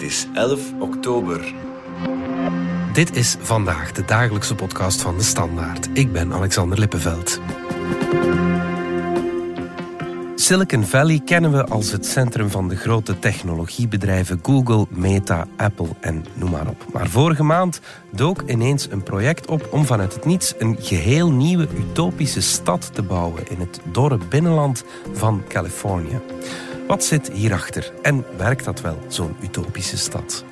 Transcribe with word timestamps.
Het 0.00 0.08
is 0.10 0.26
11 0.34 0.72
oktober. 0.78 1.52
Dit 2.92 3.16
is 3.16 3.36
vandaag 3.40 3.92
de 3.92 4.04
dagelijkse 4.04 4.54
podcast 4.54 5.00
van 5.00 5.16
de 5.16 5.22
Standaard. 5.22 5.88
Ik 5.92 6.12
ben 6.12 6.32
Alexander 6.32 6.78
Lippenveld. 6.78 7.40
Silicon 10.34 10.84
Valley 10.84 11.20
kennen 11.24 11.52
we 11.52 11.64
als 11.64 11.92
het 11.92 12.06
centrum 12.06 12.50
van 12.50 12.68
de 12.68 12.76
grote 12.76 13.18
technologiebedrijven 13.18 14.40
Google, 14.42 14.86
Meta, 14.90 15.46
Apple 15.56 15.88
en 16.00 16.24
noem 16.34 16.50
maar 16.50 16.68
op. 16.68 16.84
Maar 16.92 17.08
vorige 17.08 17.42
maand 17.42 17.80
dook 18.10 18.42
ineens 18.46 18.90
een 18.90 19.02
project 19.02 19.46
op 19.46 19.68
om 19.70 19.84
vanuit 19.84 20.14
het 20.14 20.24
niets 20.24 20.54
een 20.58 20.76
geheel 20.80 21.30
nieuwe 21.30 21.68
utopische 21.78 22.42
stad 22.42 22.90
te 22.94 23.02
bouwen 23.02 23.42
in 23.48 23.60
het 23.60 23.80
dorre 23.92 24.18
binnenland 24.28 24.84
van 25.12 25.42
Californië. 25.48 26.20
Wat 26.90 27.04
zit 27.04 27.30
hierachter 27.32 27.92
en 28.02 28.24
werkt 28.36 28.64
dat 28.64 28.80
wel, 28.80 28.98
zo'n 29.08 29.36
utopische 29.42 29.96
stad? 29.96 30.44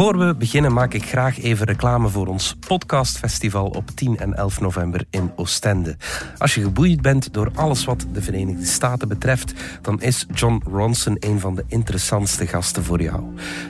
Voor 0.00 0.18
we 0.18 0.34
beginnen 0.34 0.72
maak 0.72 0.94
ik 0.94 1.04
graag 1.04 1.42
even 1.42 1.66
reclame 1.66 2.08
voor 2.08 2.26
ons 2.26 2.56
podcastfestival 2.66 3.66
op 3.66 3.90
10 3.94 4.16
en 4.16 4.34
11 4.34 4.60
november 4.60 5.04
in 5.10 5.32
Oostende. 5.36 5.96
Als 6.38 6.54
je 6.54 6.62
geboeid 6.62 7.02
bent 7.02 7.32
door 7.32 7.50
alles 7.54 7.84
wat 7.84 8.06
de 8.12 8.22
Verenigde 8.22 8.64
Staten 8.64 9.08
betreft, 9.08 9.52
dan 9.82 10.00
is 10.00 10.26
John 10.34 10.62
Ronson 10.72 11.16
een 11.18 11.40
van 11.40 11.54
de 11.54 11.64
interessantste 11.68 12.46
gasten 12.46 12.84
voor 12.84 13.02
jou. 13.02 13.22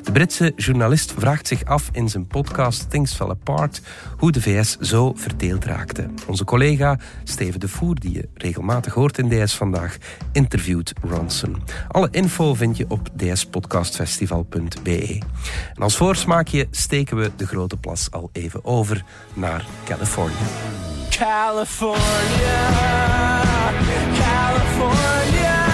De 0.05 0.13
Britse 0.13 0.53
journalist 0.57 1.15
vraagt 1.19 1.47
zich 1.47 1.65
af 1.65 1.89
in 1.93 2.09
zijn 2.09 2.27
podcast 2.27 2.91
Things 2.91 3.15
Fell 3.15 3.29
Apart 3.29 3.81
hoe 4.17 4.33
de 4.33 4.41
VS 4.41 4.79
zo 4.79 5.13
verdeeld 5.17 5.65
raakte. 5.65 6.07
Onze 6.27 6.45
collega 6.45 6.99
Steven 7.25 7.61
de 7.61 7.69
Voer, 7.69 7.95
die 7.95 8.13
je 8.13 8.29
regelmatig 8.35 8.95
hoort 8.95 9.19
in 9.19 9.45
DS 9.45 9.55
Vandaag, 9.55 9.97
interviewt 10.33 10.93
Ronson. 11.03 11.63
Alle 11.89 12.09
info 12.11 12.55
vind 12.55 12.77
je 12.77 12.85
op 12.89 13.09
dspodcastfestival.be. 13.17 15.23
En 15.75 15.83
als 15.83 15.97
voorsmaakje 16.21 16.67
steken 16.71 17.17
we 17.17 17.31
de 17.37 17.47
grote 17.47 17.77
plas 17.77 18.11
al 18.11 18.31
even 18.33 18.65
over 18.65 19.05
naar 19.35 19.67
Californië. 19.85 20.35
California, 21.11 21.99
California, 24.19 25.67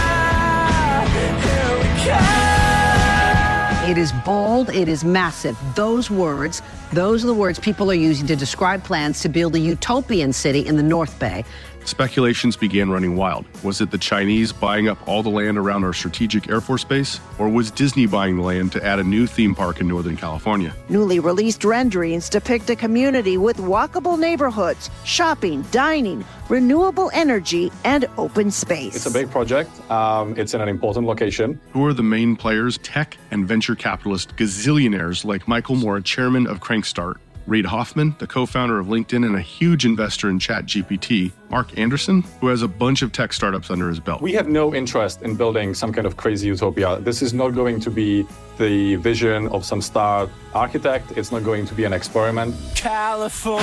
here 1.40 1.78
we 1.78 1.86
come. 2.04 3.90
It 3.90 3.96
is 3.96 4.12
bold, 4.24 4.74
it 4.74 4.88
is 4.88 5.04
massive. 5.04 5.54
Those 5.74 6.14
words, 6.14 6.60
those 6.92 7.24
are 7.24 7.32
the 7.32 7.38
words 7.38 7.58
people 7.58 7.86
are 7.86 8.10
using 8.10 8.26
to 8.26 8.36
describe 8.36 8.82
plans 8.82 9.20
to 9.20 9.28
build 9.28 9.54
a 9.54 9.58
utopian 9.58 10.32
city 10.32 10.66
in 10.66 10.76
the 10.76 10.82
North 10.82 11.18
Bay. 11.18 11.44
Speculations 11.86 12.56
began 12.56 12.90
running 12.90 13.14
wild. 13.14 13.46
Was 13.62 13.80
it 13.80 13.92
the 13.92 13.98
Chinese 13.98 14.52
buying 14.52 14.88
up 14.88 14.98
all 15.06 15.22
the 15.22 15.30
land 15.30 15.56
around 15.56 15.84
our 15.84 15.92
strategic 15.92 16.50
Air 16.50 16.60
Force 16.60 16.82
base? 16.82 17.20
Or 17.38 17.48
was 17.48 17.70
Disney 17.70 18.06
buying 18.06 18.36
the 18.36 18.42
land 18.42 18.72
to 18.72 18.84
add 18.84 18.98
a 18.98 19.04
new 19.04 19.24
theme 19.28 19.54
park 19.54 19.80
in 19.80 19.86
Northern 19.86 20.16
California? 20.16 20.74
Newly 20.88 21.20
released 21.20 21.64
renderings 21.64 22.28
depict 22.28 22.68
a 22.70 22.76
community 22.76 23.38
with 23.38 23.58
walkable 23.58 24.18
neighborhoods, 24.18 24.90
shopping, 25.04 25.62
dining, 25.70 26.24
renewable 26.48 27.08
energy, 27.14 27.70
and 27.84 28.06
open 28.18 28.50
space. 28.50 28.96
It's 28.96 29.06
a 29.06 29.10
big 29.12 29.30
project. 29.30 29.70
Um, 29.88 30.36
it's 30.36 30.54
in 30.54 30.60
an 30.60 30.68
important 30.68 31.06
location. 31.06 31.60
Who 31.72 31.86
are 31.86 31.92
the 31.92 32.02
main 32.02 32.34
players? 32.34 32.78
Tech 32.78 33.16
and 33.30 33.46
venture 33.46 33.76
capitalist 33.76 34.34
gazillionaires 34.36 35.24
like 35.24 35.46
Michael 35.46 35.76
Moore, 35.76 36.00
chairman 36.00 36.48
of 36.48 36.58
Crankstart, 36.58 37.16
Reid 37.46 37.66
Hoffman, 37.66 38.16
the 38.18 38.26
co 38.26 38.44
founder 38.44 38.80
of 38.80 38.86
LinkedIn 38.86 39.24
and 39.24 39.36
a 39.36 39.40
huge 39.40 39.86
investor 39.86 40.28
in 40.28 40.40
ChatGPT, 40.40 41.30
Mark 41.48 41.78
Anderson, 41.78 42.22
who 42.40 42.48
has 42.48 42.62
a 42.62 42.68
bunch 42.68 43.02
of 43.02 43.12
tech 43.12 43.32
startups 43.32 43.70
under 43.70 43.88
his 43.88 44.00
belt. 44.00 44.20
We 44.20 44.32
have 44.32 44.48
no 44.48 44.74
interest 44.74 45.22
in 45.22 45.36
building 45.36 45.72
some 45.72 45.92
kind 45.92 46.06
of 46.06 46.16
crazy 46.16 46.48
utopia. 46.48 46.98
This 47.00 47.22
is 47.22 47.32
not 47.32 47.50
going 47.50 47.78
to 47.80 47.90
be 47.90 48.26
the 48.58 48.96
vision 48.96 49.46
of 49.48 49.64
some 49.64 49.80
star 49.80 50.28
architect. 50.54 51.12
It's 51.16 51.30
not 51.30 51.44
going 51.44 51.66
to 51.66 51.74
be 51.74 51.84
an 51.84 51.92
experiment. 51.92 52.56
California, 52.74 53.62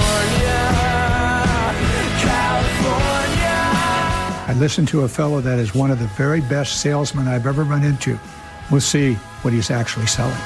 California. 2.22 3.34
I 4.46 4.56
listened 4.58 4.88
to 4.90 5.02
a 5.02 5.10
fellow 5.10 5.42
that 5.42 5.60
is 5.60 5.76
one 5.76 5.92
of 5.92 6.00
the 6.00 6.08
very 6.08 6.40
best 6.42 6.80
salesmen 6.80 7.28
I've 7.28 7.48
ever 7.48 7.64
run 7.64 7.84
into. 7.84 8.18
We'll 8.72 8.82
see 8.82 9.16
what 9.42 9.54
he's 9.54 9.72
actually 9.72 10.08
selling. 10.08 10.38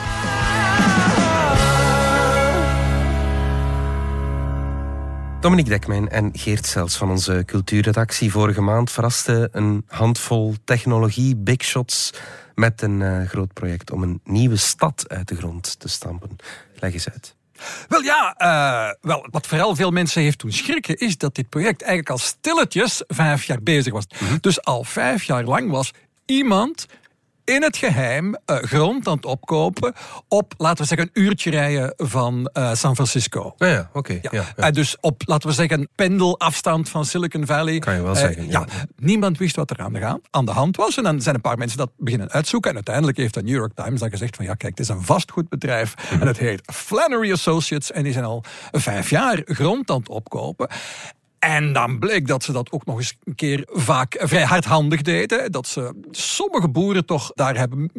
Dominique 5.39 5.69
Dekmijn 5.69 6.09
en 6.09 6.29
Geert 6.33 6.65
Sels 6.65 6.97
van 6.97 7.09
onze 7.09 7.43
cultuurredactie 7.45 8.31
vorige 8.31 8.61
maand 8.61 8.91
verrasten 8.91 9.49
een 9.51 9.83
handvol 9.87 10.55
technologie, 10.63 11.35
big 11.35 11.63
shots, 11.63 12.13
met 12.55 12.81
een 12.81 13.01
eh, 13.01 13.27
groot 13.27 13.53
project 13.53 13.91
om 13.91 14.03
een 14.03 14.21
nieuwe 14.23 14.55
stad 14.55 15.05
uit 15.07 15.27
de 15.27 15.35
grond 15.35 15.79
te 15.79 15.87
stampen. 15.87 16.35
Leg 16.75 16.93
eens 16.93 17.09
uit. 17.09 17.35
Wel 17.87 18.01
ja, 18.01 18.33
eh, 18.37 18.93
wel, 19.01 19.27
wat 19.31 19.47
vooral 19.47 19.75
veel 19.75 19.91
mensen 19.91 20.21
heeft 20.21 20.39
doen 20.39 20.51
schrikken, 20.51 20.95
is 20.95 21.17
dat 21.17 21.35
dit 21.35 21.49
project 21.49 21.81
eigenlijk 21.81 22.09
al 22.09 22.17
stilletjes 22.17 23.03
vijf 23.07 23.43
jaar 23.43 23.61
bezig 23.61 23.93
was. 23.93 24.05
Dus 24.41 24.63
al 24.63 24.83
vijf 24.83 25.23
jaar 25.23 25.43
lang 25.43 25.69
was 25.71 25.91
iemand 26.25 26.85
in 27.47 27.63
het 27.63 27.77
geheim 27.77 28.35
eh, 28.45 28.57
grond 28.57 29.07
aan 29.07 29.15
het 29.15 29.25
opkopen 29.25 29.93
op, 30.27 30.53
laten 30.57 30.81
we 30.81 30.87
zeggen, 30.87 31.09
een 31.13 31.23
uurtje 31.23 31.49
rijden 31.49 31.93
van 31.97 32.49
eh, 32.53 32.73
San 32.73 32.95
Francisco. 32.95 33.53
Ja, 33.57 33.67
ja 33.67 33.89
oké. 33.93 34.13
Ja. 34.13 34.29
Ja, 34.31 34.43
ja. 34.55 34.63
Eh, 34.67 34.71
dus 34.71 34.97
op, 34.99 35.21
laten 35.25 35.49
we 35.49 35.55
zeggen, 35.55 35.79
een 35.79 35.89
pendelafstand 35.95 36.89
van 36.89 37.05
Silicon 37.05 37.45
Valley. 37.45 37.79
Kan 37.79 37.95
je 37.95 38.01
wel 38.01 38.15
zeggen, 38.15 38.49
ja. 38.49 38.65
Niemand 38.97 39.37
wist 39.37 39.55
wat 39.55 39.69
er 39.69 39.79
aan 39.79 39.93
de, 39.93 39.99
gaan, 39.99 40.19
aan 40.29 40.45
de 40.45 40.51
hand 40.51 40.77
was. 40.77 40.97
En 40.97 41.03
dan 41.03 41.21
zijn 41.21 41.35
een 41.35 41.41
paar 41.41 41.57
mensen 41.57 41.77
dat 41.77 41.91
beginnen 41.97 42.31
uitzoeken. 42.31 42.69
En 42.69 42.75
uiteindelijk 42.75 43.17
heeft 43.17 43.33
de 43.33 43.43
New 43.43 43.55
York 43.55 43.73
Times 43.75 43.99
dan 43.99 44.09
gezegd 44.09 44.35
van 44.35 44.45
ja, 44.45 44.53
kijk, 44.53 44.77
het 44.77 44.87
is 44.89 44.95
een 44.95 45.03
vastgoedbedrijf. 45.03 45.95
Mhm. 45.95 46.21
En 46.21 46.27
het 46.27 46.37
heet 46.37 46.61
Flannery 46.73 47.31
Associates. 47.31 47.91
En 47.91 48.03
die 48.03 48.13
zijn 48.13 48.25
al 48.25 48.43
vijf 48.71 49.09
jaar 49.09 49.41
grond 49.45 49.89
aan 49.89 49.99
het 49.99 50.09
opkopen. 50.09 50.67
En 51.47 51.73
dan 51.73 51.99
bleek 51.99 52.27
dat 52.27 52.43
ze 52.43 52.51
dat 52.51 52.71
ook 52.71 52.85
nog 52.85 52.97
eens 52.97 53.17
een 53.23 53.35
keer 53.35 53.63
vaak 53.71 54.15
vrij 54.19 54.43
hardhandig 54.43 55.01
deden. 55.01 55.51
Dat 55.51 55.67
ze 55.67 55.93
sommige 56.11 56.69
boeren 56.69 57.05
toch 57.05 57.31
daar 57.35 57.57
hebben. 57.57 57.91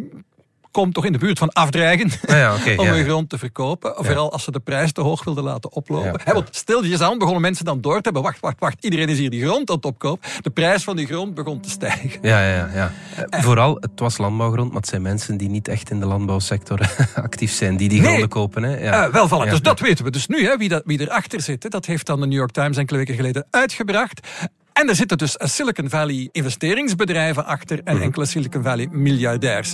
Komt 0.70 0.94
toch 0.94 1.04
in 1.04 1.12
de 1.12 1.18
buurt 1.18 1.38
van 1.38 1.52
afdreigen 1.52 2.10
Ja, 2.26 2.54
om 2.76 2.84
ja. 2.84 2.92
hun 2.92 3.04
grond 3.04 3.28
te 3.28 3.38
verkopen. 3.38 3.92
Vooral 3.96 4.32
als 4.32 4.44
ze 4.44 4.50
de 4.50 4.60
prijs 4.60 4.92
te 4.92 5.00
hoog 5.00 5.24
wilden 5.24 5.44
laten 5.44 5.72
oplopen. 5.72 6.20
Hè, 6.24 6.32
want 6.32 6.48
stilletjes 6.50 7.00
aan 7.00 7.18
begonnen 7.18 7.42
mensen 7.42 7.64
dan 7.64 7.80
door 7.80 7.94
te 7.96 8.00
hebben. 8.02 8.22
Wacht, 8.22 8.40
wacht, 8.40 8.58
wacht. 8.58 8.84
Iedereen 8.84 9.08
is 9.08 9.18
hier 9.18 9.30
die 9.30 9.44
grond 9.44 9.70
aan 9.70 9.76
het 9.76 9.84
opkopen. 9.84 10.30
De 10.42 10.50
prijs 10.50 10.84
van 10.84 10.96
die 10.96 11.06
grond 11.06 11.34
begon 11.34 11.60
te 11.60 11.70
stijgen. 11.70 12.10
Ja, 12.22 12.48
ja, 12.48 12.70
ja. 12.74 12.92
Eh, 13.30 13.42
Vooral, 13.42 13.76
het 13.80 13.90
was 14.00 14.18
landbouwgrond, 14.18 14.68
maar 14.68 14.80
het 14.80 14.88
zijn 14.88 15.02
mensen 15.02 15.36
die 15.36 15.48
niet 15.48 15.68
echt 15.68 15.90
in 15.90 16.00
de 16.00 16.06
landbouwsector 16.06 16.80
actief 17.14 17.52
zijn, 17.52 17.76
die 17.76 17.88
die 17.88 17.98
Nee. 18.00 18.08
gronden 18.08 18.28
kopen. 18.28 18.62
Hè? 18.62 18.76
Ja. 18.78 19.04
Eh, 19.06 19.12
wel, 19.12 19.28
voilà. 19.28 19.50
Dus 19.50 19.62
dat 19.62 19.80
weten 19.80 20.04
we. 20.04 20.10
Dus 20.10 20.26
nu, 20.26 20.44
hè, 20.46 20.56
wie, 20.56 20.68
dat, 20.68 20.82
wie 20.84 21.00
erachter 21.00 21.40
zit, 21.40 21.62
hè, 21.62 21.68
dat 21.68 21.86
heeft 21.86 22.06
dan 22.06 22.20
de 22.20 22.26
New 22.26 22.38
York 22.38 22.50
Times 22.50 22.76
enkele 22.76 22.98
weken 22.98 23.14
geleden 23.14 23.46
uitgebracht. 23.50 24.26
En 24.72 24.88
er 24.88 24.94
zitten 24.94 25.18
dus 25.18 25.36
Silicon 25.38 25.88
Valley 25.90 26.28
investeringsbedrijven 26.32 27.44
achter 27.46 27.80
en 27.84 28.00
enkele 28.02 28.26
Silicon 28.26 28.62
Valley 28.62 28.88
miljardairs. 28.90 29.72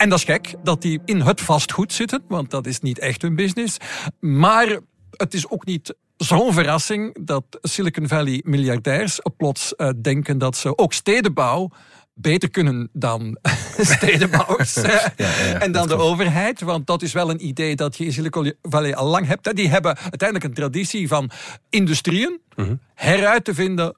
En 0.00 0.08
dat 0.08 0.18
is 0.18 0.24
gek, 0.24 0.54
dat 0.62 0.82
die 0.82 1.00
in 1.04 1.20
het 1.20 1.40
vastgoed 1.40 1.92
zitten, 1.92 2.22
want 2.28 2.50
dat 2.50 2.66
is 2.66 2.80
niet 2.80 2.98
echt 2.98 3.22
hun 3.22 3.34
business. 3.34 3.76
Maar 4.20 4.78
het 5.10 5.34
is 5.34 5.50
ook 5.50 5.64
niet 5.64 5.94
zo'n 6.16 6.52
verrassing 6.52 7.24
dat 7.24 7.44
Silicon 7.62 8.08
Valley 8.08 8.42
miljardairs 8.44 9.20
plots 9.36 9.76
eh, 9.76 9.88
denken 10.02 10.38
dat 10.38 10.56
ze 10.56 10.78
ook 10.78 10.92
stedenbouw 10.92 11.70
beter 12.14 12.50
kunnen 12.50 12.88
dan 12.92 13.38
stedenbouwers 13.96 14.76
en 15.64 15.72
dan 15.72 15.88
de 15.88 15.96
overheid. 15.96 16.60
Want 16.60 16.86
dat 16.86 17.02
is 17.02 17.12
wel 17.12 17.30
een 17.30 17.46
idee 17.46 17.76
dat 17.76 17.96
je 17.96 18.04
in 18.04 18.12
Silicon 18.12 18.54
Valley 18.62 18.94
al 18.94 19.06
lang 19.06 19.26
hebt. 19.26 19.44
hè. 19.44 19.52
Die 19.52 19.68
hebben 19.68 19.96
uiteindelijk 19.96 20.44
een 20.44 20.54
traditie 20.54 21.08
van 21.08 21.30
industrieën 21.70 22.40
heruit 22.94 23.44
te 23.44 23.54
vinden 23.54 23.96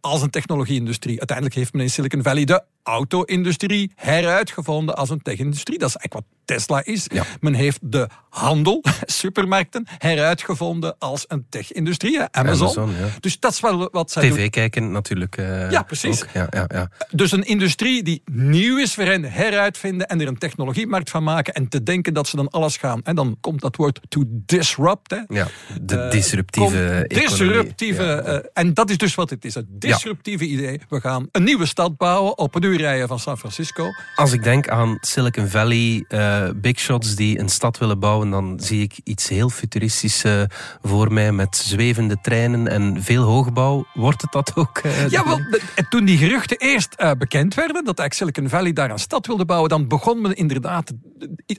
als 0.00 0.22
een 0.22 0.30
technologie-industrie. 0.30 1.18
Uiteindelijk 1.18 1.56
heeft 1.56 1.72
men 1.72 1.82
in 1.82 1.90
Silicon 1.90 2.22
Valley 2.22 2.44
de 2.44 2.64
auto-industrie 2.84 3.92
heruitgevonden 3.94 4.96
als 4.96 5.10
een 5.10 5.22
tech-industrie. 5.22 5.78
Dat 5.78 5.88
is 5.88 5.96
eigenlijk 5.96 6.26
wat 6.28 6.38
Tesla 6.56 6.84
is. 6.84 7.06
Men 7.40 7.54
heeft 7.54 7.78
de 7.82 8.08
handel, 8.28 8.82
supermarkten, 9.04 9.86
heruitgevonden 9.98 10.98
als 10.98 11.24
een 11.28 11.46
tech-industrie. 11.48 12.20
Amazon. 12.20 12.66
Amazon, 12.66 12.90
ja. 12.90 13.08
Dus 13.20 13.40
dat 13.40 13.52
is 13.52 13.60
wel 13.60 13.88
wat 13.92 14.10
zij 14.10 14.28
doen. 14.28 14.36
TV 14.38 14.50
kijken 14.50 14.90
natuurlijk. 14.92 15.36
eh, 15.36 15.70
Ja, 15.70 15.82
precies. 15.82 16.24
Ja, 16.32 16.46
ja, 16.50 16.64
ja. 16.74 16.88
Dus 17.10 17.32
een 17.32 17.44
industrie 17.44 18.02
die 18.02 18.22
nieuw 18.32 18.78
is 18.78 18.94
voor 18.94 19.04
hen, 19.04 19.24
heruitvinden 19.24 20.06
en 20.08 20.20
er 20.20 20.26
een 20.26 20.38
technologiemarkt 20.38 21.10
van 21.10 21.22
maken 21.22 21.54
en 21.54 21.68
te 21.68 21.82
denken 21.82 22.14
dat 22.14 22.28
ze 22.28 22.36
dan 22.36 22.48
alles 22.50 22.76
gaan. 22.76 23.00
En 23.02 23.14
dan 23.14 23.36
komt 23.40 23.60
dat 23.60 23.76
woord 23.76 24.00
to 24.08 24.22
disrupt. 24.28 25.10
Hè. 25.10 25.20
ja. 25.28 25.46
De 25.82 25.96
Eh, 25.98 26.10
disruptieve 26.10 27.04
disruptieve, 27.08 28.02
eh, 28.12 28.38
en 28.52 28.74
dat 28.74 28.90
is 28.90 28.98
dus 28.98 29.14
wat 29.14 29.30
het 29.30 29.44
is. 29.44 29.54
Het 29.54 29.66
disruptieve 29.68 30.46
idee. 30.46 30.80
We 30.88 31.00
gaan 31.00 31.28
een 31.32 31.42
nieuwe 31.44 31.66
stad 31.66 31.96
bouwen 31.96 32.38
op 32.38 32.54
een 32.54 32.60
uur 32.74 32.80
rijden 32.80 33.08
van 33.08 33.18
San 33.18 33.38
Francisco. 33.38 33.90
Als 34.14 34.32
ik 34.32 34.42
denk 34.42 34.68
aan 34.68 34.98
Silicon 35.00 35.48
Valley, 35.48 36.04
eh, 36.08 36.48
big 36.56 36.78
shots 36.78 37.14
die 37.14 37.38
een 37.38 37.48
stad 37.48 37.78
willen 37.78 37.98
bouwen, 37.98 38.30
dan 38.30 38.60
zie 38.60 38.82
ik 38.82 38.92
iets 39.04 39.28
heel 39.28 39.48
futuristisch 39.48 40.24
eh, 40.24 40.42
voor 40.82 41.12
mij 41.12 41.32
met 41.32 41.56
zwevende 41.56 42.16
treinen 42.22 42.68
en 42.68 43.02
veel 43.02 43.22
hoogbouw. 43.22 43.86
Wordt 43.94 44.22
het 44.22 44.32
dat 44.32 44.52
ook? 44.54 44.78
eh, 44.78 45.08
Ja, 45.08 45.24
wel, 45.24 45.40
toen 45.88 46.04
die 46.04 46.18
geruchten 46.18 46.56
eerst 46.58 46.96
bekend 47.18 47.54
werden, 47.54 47.84
dat 47.84 47.98
eigenlijk 47.98 48.14
Silicon 48.36 48.48
Valley 48.58 48.72
daar 48.72 48.90
een 48.90 48.98
stad 48.98 49.26
wilde 49.26 49.44
bouwen, 49.44 49.68
dan 49.68 49.88
begon 49.88 50.20
men 50.20 50.36
inderdaad 50.36 50.92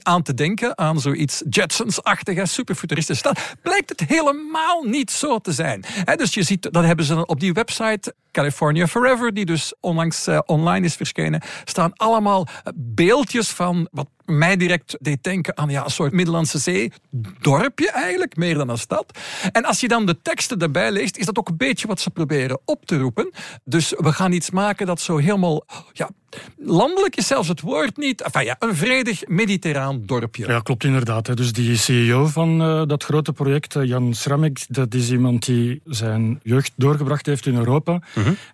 aan 0.02 0.22
te 0.22 0.34
denken 0.34 0.78
aan 0.78 1.00
zoiets 1.00 1.42
Jetsons-achtige, 1.48 2.46
superfuturistische 2.46 3.20
stad. 3.28 3.54
Blijkt 3.62 3.88
het 3.88 4.00
helemaal 4.08 4.82
niet 4.82 5.10
zo 5.10 5.38
te 5.38 5.52
zijn. 5.52 5.84
Dus 6.16 6.34
je 6.34 6.42
ziet, 6.42 6.72
dat 6.72 6.84
hebben 6.84 7.04
ze 7.04 7.26
op 7.26 7.40
die 7.40 7.52
website 7.52 8.14
California 8.36 8.86
Forever, 8.86 9.34
die 9.34 9.44
dus 9.44 9.74
onlangs 9.80 10.26
eh, 10.26 10.38
online 10.46 10.86
is 10.86 10.94
verschenen, 10.94 11.42
staan 11.64 11.92
allemaal 11.96 12.46
eh, 12.46 12.72
beeldjes 12.74 13.48
van 13.48 13.88
wat 13.90 14.08
mij 14.24 14.56
direct 14.56 14.96
deed 15.00 15.22
denken 15.22 15.56
aan 15.56 15.68
ja, 15.68 15.84
een 15.84 15.90
soort 15.90 16.12
Middellandse 16.12 16.58
Zee 16.58 16.92
dorpje 17.40 17.90
eigenlijk, 17.90 18.36
meer 18.36 18.54
dan 18.54 18.68
een 18.68 18.78
stad. 18.78 19.18
En 19.52 19.64
als 19.64 19.80
je 19.80 19.88
dan 19.88 20.06
de 20.06 20.22
teksten 20.22 20.58
erbij 20.58 20.90
leest, 20.90 21.16
is 21.16 21.26
dat 21.26 21.38
ook 21.38 21.48
een 21.48 21.56
beetje 21.56 21.86
wat 21.86 22.00
ze 22.00 22.10
proberen 22.10 22.60
op 22.64 22.86
te 22.86 22.98
roepen. 22.98 23.30
Dus 23.64 23.94
we 23.96 24.12
gaan 24.12 24.32
iets 24.32 24.50
maken 24.50 24.86
dat 24.86 25.00
zo 25.00 25.16
helemaal, 25.16 25.64
ja, 25.92 26.10
landelijk 26.58 27.16
is 27.16 27.26
zelfs 27.26 27.48
het 27.48 27.60
woord 27.60 27.96
niet, 27.96 28.22
enfin 28.22 28.44
ja, 28.44 28.56
een 28.58 28.74
vredig 28.74 29.26
mediterraan 29.28 30.02
dorpje. 30.06 30.46
Ja, 30.46 30.60
klopt 30.60 30.84
inderdaad. 30.84 31.26
hè. 31.26 31.34
Dus 31.34 31.52
die 31.52 31.76
CEO 31.76 32.26
van 32.26 32.60
eh, 32.62 32.82
dat 32.86 33.04
grote 33.04 33.32
project, 33.32 33.76
eh, 33.76 33.84
Jan 33.84 34.14
Schramek, 34.14 34.64
dat 34.68 34.94
is 34.94 35.10
iemand 35.10 35.44
die 35.46 35.80
zijn 35.84 36.40
jeugd 36.42 36.72
doorgebracht 36.76 37.26
heeft 37.26 37.46
in 37.46 37.54
Europa. 37.56 38.00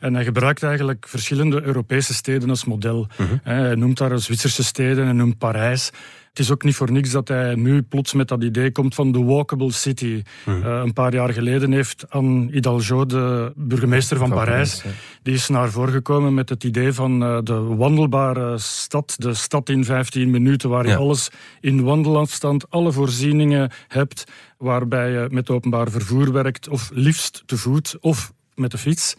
En 0.00 0.14
hij 0.14 0.24
gebruikt 0.24 0.62
eigenlijk 0.62 1.06
verschillende 1.08 1.62
Europese 1.62 2.14
steden 2.14 2.50
als 2.50 2.64
model. 2.64 3.06
Hè, 3.42 3.54
Hij 3.54 3.74
noemt 3.74 3.98
daar 3.98 4.18
Zwitserse 4.18 4.64
steden, 4.64 5.04
hij 5.04 5.12
noemt 5.12 5.38
Parijs. 5.38 5.90
Het 6.32 6.40
is 6.40 6.50
ook 6.50 6.62
niet 6.62 6.74
voor 6.74 6.92
niks 6.92 7.10
dat 7.10 7.28
hij 7.28 7.54
nu 7.54 7.82
plots 7.82 8.12
met 8.12 8.28
dat 8.28 8.42
idee 8.42 8.72
komt 8.72 8.94
van 8.94 9.12
de 9.12 9.22
walkable 9.22 9.72
city. 9.72 10.22
Eh, 10.46 10.80
een 10.84 10.92
paar 10.92 11.14
jaar 11.14 11.32
geleden 11.32 11.72
heeft 11.72 12.10
Anne 12.10 12.50
Hidalgo, 12.52 13.06
de 13.06 13.52
burgemeester 13.56 14.16
van, 14.16 14.28
Van 14.28 14.36
Parijs, 14.36 14.76
Parijs, 14.80 14.96
die 15.22 15.34
is 15.34 15.48
naar 15.48 15.70
voren 15.70 15.92
gekomen 15.92 16.34
met 16.34 16.48
het 16.48 16.64
idee 16.64 16.92
van 16.92 17.22
eh, 17.22 17.38
de 17.42 17.54
wandelbare 17.60 18.58
stad. 18.58 19.14
De 19.18 19.34
stad 19.34 19.68
in 19.68 19.84
15 19.84 20.30
minuten, 20.30 20.68
waar 20.70 20.84
je 20.84 20.90
Ja. 20.90 20.96
alles 20.96 21.30
in 21.60 21.82
wandelafstand, 21.82 22.70
alle 22.70 22.92
voorzieningen 22.92 23.70
hebt, 23.88 24.24
waarbij 24.58 25.10
je 25.10 25.26
met 25.30 25.50
openbaar 25.50 25.90
vervoer 25.90 26.32
werkt, 26.32 26.68
of 26.68 26.90
liefst 26.92 27.42
te 27.46 27.56
voet 27.56 27.96
of 28.00 28.32
met 28.54 28.70
de 28.70 28.78
fiets. 28.78 29.16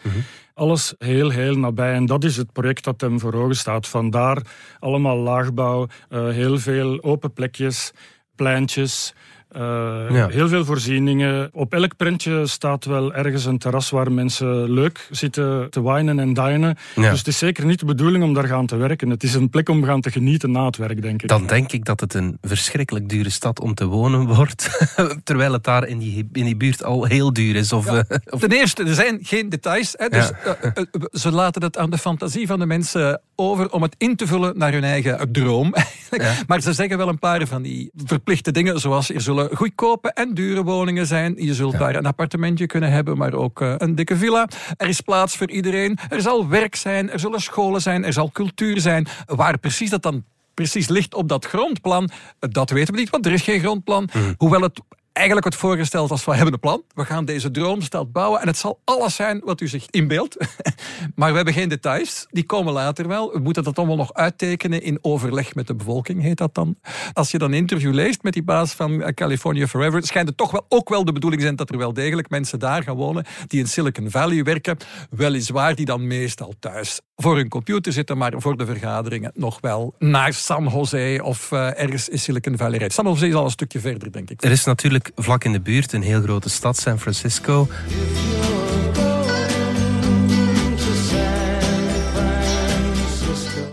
Alles 0.54 0.94
heel, 0.98 1.30
heel 1.30 1.56
nabij. 1.58 1.94
En 1.94 2.06
dat 2.06 2.24
is 2.24 2.38
het 2.38 2.52
project 2.52 2.84
dat 2.84 3.02
hem 3.02 3.20
voor 3.20 3.34
ogen 3.34 3.56
staat. 3.56 3.88
Vandaar 3.88 4.42
allemaal 4.80 5.18
laagbouw, 5.18 5.88
eh, 6.10 6.28
heel 6.28 6.58
veel 6.58 7.04
open 7.04 7.34
plekjes, 7.34 7.92
pleintjes. 8.36 9.14
Eh, 9.54 9.62
Ja. 10.10 10.28
Heel 10.28 10.48
veel 10.48 10.66
voorzieningen. 10.66 11.50
Op 11.54 11.74
elk 11.74 11.96
prentje 11.98 12.48
staat 12.48 12.86
wel 12.86 13.14
ergens 13.14 13.46
een 13.46 13.58
terras 13.58 13.90
waar 13.90 14.12
mensen 14.12 14.72
leuk 14.72 15.08
zitten 15.12 15.70
te 15.70 15.84
winen 15.84 16.20
en 16.20 16.34
dinen. 16.34 16.78
Ja. 16.96 17.10
Dus 17.10 17.18
het 17.20 17.28
is 17.28 17.38
zeker 17.38 17.66
niet 17.66 17.80
de 17.80 17.86
bedoeling 17.86 18.24
om 18.24 18.34
daar 18.34 18.48
gaan 18.48 18.66
te 18.66 18.76
werken. 18.76 19.10
Het 19.10 19.24
is 19.24 19.34
een 19.34 19.50
plek 19.50 19.70
om 19.70 19.84
gaan 19.84 20.02
te 20.02 20.12
genieten 20.12 20.52
na 20.52 20.66
het 20.66 20.78
werk, 20.78 21.02
denk 21.02 21.22
ik. 21.22 21.28
Dan 21.30 21.48
denk 21.48 21.72
ik 21.72 21.86
dat 21.86 22.00
het 22.00 22.14
een 22.14 22.38
verschrikkelijk 22.42 23.10
dure 23.10 23.30
stad 23.30 23.60
om 23.60 23.74
te 23.74 23.86
wonen 23.86 24.26
wordt. 24.28 24.70
Terwijl 25.24 25.54
het 25.54 25.64
daar 25.64 25.88
in 25.88 25.98
die, 25.98 26.30
in 26.32 26.46
die 26.46 26.56
buurt 26.56 26.84
al 26.84 27.06
heel 27.06 27.34
duur 27.34 27.56
is. 27.56 27.74
Of, 27.74 27.86
eh, 27.88 28.00
of- 28.30 28.40
Ten 28.40 28.52
eerste, 28.52 28.84
er 28.84 28.94
zijn 28.94 29.20
geen 29.22 29.50
details. 29.50 29.94
Hè, 29.98 30.10
dus 30.10 30.32
Ja. 30.44 30.56
eh, 30.74 30.84
ze 31.12 31.32
laten 31.32 31.62
het 31.64 31.78
aan 31.78 31.90
de 31.90 31.98
fantasie 31.98 32.48
van 32.48 32.60
de 32.60 32.66
mensen 32.66 33.22
over 33.36 33.72
om 33.72 33.82
het 33.82 33.96
in 33.98 34.16
te 34.16 34.28
vullen 34.28 34.58
naar 34.58 34.72
hun 34.72 34.84
eigen 34.84 35.32
droom. 35.32 35.74
Maar 36.48 36.62
ze 36.62 36.74
zeggen 36.74 36.98
wel 36.98 37.08
een 37.08 37.20
paar 37.20 37.48
van 37.48 37.62
die 37.62 37.92
verplichte 38.06 38.52
dingen, 38.52 38.80
zoals 38.80 39.10
er 39.10 39.22
zullen 39.22 39.43
goedkope 39.54 40.12
en 40.14 40.34
dure 40.34 40.64
woningen 40.64 41.08
zijn. 41.08 41.36
Je 41.38 41.54
zult 41.54 41.78
daar 41.78 41.96
een 41.96 42.06
appartementje 42.06 42.66
kunnen 42.66 42.92
hebben, 42.92 43.18
maar 43.18 43.34
ook 43.34 43.62
eh, 43.62 43.74
een 43.78 43.96
dikke 43.96 44.16
villa. 44.16 44.48
Er 44.78 44.88
is 44.88 45.02
plaats 45.02 45.38
voor 45.38 45.50
iedereen. 45.50 45.98
Er 46.10 46.22
zal 46.22 46.48
werk 46.48 46.76
zijn, 46.76 47.10
er 47.10 47.20
zullen 47.20 47.42
scholen 47.42 47.82
zijn, 47.82 48.06
er 48.06 48.14
zal 48.14 48.32
cultuur 48.32 48.80
zijn. 48.80 49.08
Waar 49.26 49.58
precies 49.58 49.90
dat 49.90 50.02
dan 50.02 50.24
precies 50.54 50.88
ligt 50.88 51.14
op 51.14 51.30
dat 51.30 51.46
grondplan, 51.46 52.10
eh, 52.40 52.50
dat 52.52 52.70
weten 52.70 52.94
we 52.94 53.00
niet, 53.00 53.10
want 53.10 53.26
er 53.26 53.34
is 53.34 53.42
geen 53.42 53.60
grondplan. 53.60 54.10
Hoewel 54.38 54.62
het 54.62 54.82
eigenlijk 55.14 55.48
wordt 55.48 55.62
voorgesteld 55.62 56.12
als 56.12 56.26
we 56.26 56.36
hebben 56.36 56.54
een 56.54 56.60
plan. 56.60 56.84
We 56.96 57.06
gaan 57.06 57.26
deze 57.26 57.52
droomstad 57.52 58.12
bouwen 58.12 58.42
en 58.42 58.48
het 58.48 58.58
zal 58.58 58.80
alles 58.84 59.16
zijn 59.16 59.42
wat 59.44 59.62
u 59.62 59.68
zich 59.68 59.86
inbeeldt. 59.90 60.38
maar 61.16 61.30
we 61.30 61.36
hebben 61.36 61.54
geen 61.54 61.70
details. 61.70 62.28
Die 62.30 62.46
komen 62.46 62.74
later 62.74 63.08
wel. 63.08 63.32
We 63.32 63.40
moeten 63.40 63.64
dat 63.64 63.78
allemaal 63.78 63.96
nog 63.96 64.14
uittekenen 64.14 64.82
in 64.82 64.98
overleg 65.02 65.56
met 65.56 65.68
de 65.68 65.76
bevolking, 65.76 66.22
heet 66.22 66.38
dat 66.38 66.56
dan. 66.56 66.78
Als 67.14 67.32
je 67.32 67.38
dan 67.38 67.52
een 67.52 67.58
interview 67.58 67.94
leest 67.94 68.24
met 68.24 68.34
die 68.34 68.44
baas 68.44 68.74
van 68.74 69.02
eh, 69.02 69.14
California 69.14 69.68
Forever, 69.68 70.04
schijnt 70.04 70.28
het 70.28 70.38
toch 70.38 70.52
wel 70.52 70.66
ook 70.70 70.90
wel 70.90 71.06
de 71.06 71.12
bedoeling 71.12 71.42
zijn 71.42 71.56
dat 71.56 71.70
er 71.70 71.78
wel 71.78 71.94
degelijk 71.94 72.30
mensen 72.30 72.60
daar 72.60 72.84
gaan 72.84 72.96
wonen 72.96 73.26
die 73.48 73.60
in 73.60 73.68
Silicon 73.68 74.12
Valley 74.12 74.44
werken. 74.44 74.78
Weliswaar 75.10 75.76
die 75.76 75.86
dan 75.86 76.08
meestal 76.08 76.54
thuis 76.60 77.02
voor 77.16 77.36
hun 77.36 77.50
computer 77.50 77.94
zitten, 77.94 78.18
maar 78.18 78.34
voor 78.38 78.58
de 78.58 78.66
vergaderingen 78.66 79.32
nog 79.36 79.58
wel 79.62 79.96
naar 80.00 80.34
San 80.34 80.70
Jose 80.70 81.20
of 81.24 81.52
eh, 81.52 81.80
ergens 81.80 82.10
in 82.10 82.20
Silicon 82.20 82.58
Valley. 82.58 82.90
San 82.90 83.06
Jose 83.06 83.28
is 83.28 83.34
al 83.34 83.46
een 83.46 83.52
stukje 83.52 83.80
verder, 83.80 84.12
denk 84.12 84.30
ik. 84.30 84.44
er 84.44 84.52
is 84.52 84.64
natuurlijk 84.64 85.12
vlak 85.16 85.44
in 85.44 85.52
de 85.52 85.62
buurt 85.62 85.94
een 85.94 86.02
heel 86.02 86.22
grote 86.22 86.50
stad, 86.50 86.78
San 86.78 87.00
Francisco. 87.00 87.68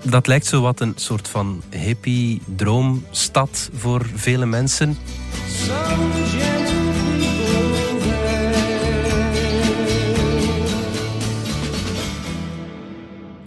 Dat 0.02 0.26
lijkt 0.26 0.46
zo 0.46 0.60
wat 0.60 0.81
een 0.81 0.92
soort 0.96 1.28
van 1.28 1.62
hippie 1.70 2.42
droomstad 2.56 3.70
voor 3.75 4.06
vele 4.14 4.46
mensen. 4.46 4.96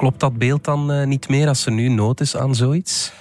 Klopt 0.04 0.20
dat 0.20 0.38
beeld 0.38 0.64
dan 0.64 0.92
eh, 0.92 1.06
niet 1.06 1.30
meer 1.30 1.48
als 1.48 1.66
er 1.66 1.72
nu 1.72 1.88
nood 1.88 2.20
is 2.22 2.38
aan 2.38 2.56
zoiets? 2.56 3.12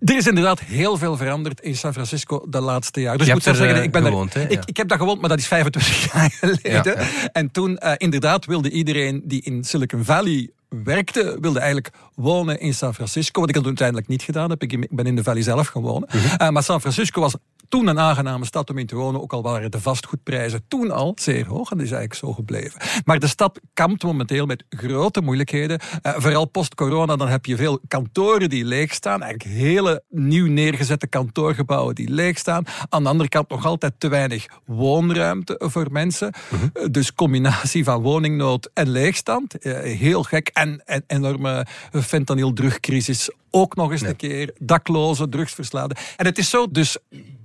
Er 0.00 0.16
is 0.16 0.26
inderdaad 0.26 0.60
heel 0.60 0.96
veel 0.96 1.16
veranderd 1.16 1.60
in 1.60 1.76
San 1.76 1.92
Francisco 1.92 2.46
de 2.48 2.60
laatste 2.60 3.00
jaren. 3.00 3.18
Dus 3.18 3.26
Je 3.26 3.32
ik 3.32 3.38
moet 3.38 3.48
er, 3.48 3.54
zeggen, 3.54 3.76
ik, 3.78 3.84
eh, 3.94 4.02
ben 4.02 4.10
gewoond, 4.10 4.34
er, 4.34 4.40
Ja. 4.40 4.48
ik, 4.48 4.64
ik 4.64 4.76
heb 4.76 4.88
daar 4.88 4.98
gewoond, 4.98 5.20
maar 5.20 5.28
dat 5.28 5.38
is 5.38 5.46
25 5.46 6.04
jaar 6.12 6.30
geleden. 6.30 6.72
Ja, 6.72 6.82
ja. 6.84 7.28
En 7.32 7.50
toen 7.50 7.78
eh, 7.78 7.92
inderdaad 7.96 8.44
wilde 8.44 8.70
iedereen 8.70 9.22
die 9.24 9.42
in 9.42 9.64
Silicon 9.64 10.04
Valley 10.04 10.50
werkte, 10.68 11.38
wilde 11.40 11.58
eigenlijk 11.58 11.90
wonen 12.14 12.60
in 12.60 12.74
San 12.74 12.94
Francisco. 12.94 13.40
Wat 13.40 13.48
ik 13.48 13.54
had 13.54 13.64
uiteindelijk 13.64 14.08
niet 14.08 14.22
gedaan 14.22 14.50
heb. 14.50 14.62
Ik 14.62 14.94
ben 14.96 15.06
in 15.06 15.16
de 15.16 15.22
Valley 15.22 15.42
zelf 15.42 15.72
wonen. 15.72 16.08
Mhm. 16.12 16.34
Eh, 16.36 16.48
maar 16.48 16.62
San 16.62 16.80
Francisco 16.80 17.20
was 17.20 17.34
toen 17.68 17.86
een 17.86 17.98
aangename 17.98 18.44
stad 18.44 18.70
om 18.70 18.78
in 18.78 18.86
te 18.86 18.94
wonen. 18.96 19.20
Ook 19.20 19.32
al 19.32 19.42
waren 19.42 19.70
de 19.70 19.80
vastgoedprijzen 19.80 20.62
toen 20.68 20.90
al 20.90 21.12
zeer 21.20 21.46
hoog. 21.46 21.70
En 21.70 21.76
dat 21.76 21.86
is 21.86 21.92
eigenlijk 21.92 22.20
zo 22.20 22.32
gebleven. 22.32 22.80
Maar 23.04 23.18
de 23.18 23.26
stad 23.26 23.60
kampt 23.74 24.02
momenteel 24.02 24.46
met 24.46 24.64
grote 24.68 25.20
moeilijkheden. 25.20 25.80
Eh, 26.02 26.12
vooral 26.16 26.44
post-corona, 26.44 27.16
dan 27.16 27.28
heb 27.28 27.46
je 27.46 27.56
veel 27.56 27.80
kantoren 27.88 28.48
die 28.48 28.64
leeg 28.64 28.94
staan. 28.94 29.22
Eigenlijk 29.22 29.56
hele 29.58 30.02
nieuw 30.08 30.46
neergezette 30.46 31.06
kantoorgebouwen 31.06 31.94
die 31.94 32.10
leeg 32.10 32.38
staan. 32.38 32.64
Aan 32.88 33.02
de 33.02 33.08
andere 33.08 33.28
kant 33.28 33.48
nog 33.48 33.64
altijd 33.64 33.92
te 33.98 34.08
weinig 34.08 34.46
woonruimte 34.64 35.60
voor 35.64 35.86
mensen. 35.90 36.32
Eh, 36.32 36.84
Dus 36.90 37.14
combinatie 37.14 37.84
van 37.84 38.02
woningnood 38.02 38.70
en 38.74 38.88
leegstand. 38.88 39.58
Eh, 39.58 39.72
heel 39.98 40.22
gek. 40.22 40.48
En, 40.48 40.82
en 40.84 41.04
enorme 41.06 41.66
fentanyl-drugcrisis 41.92 43.30
ook 43.50 43.76
nog 43.76 43.90
eens 43.90 44.02
een 44.02 44.16
keer. 44.16 44.54
Daklozen, 44.58 45.30
drugsverslaafden. 45.30 45.96
En 46.16 46.26
het 46.26 46.38
is 46.38 46.50
zo 46.50 46.70
dus 46.70 46.98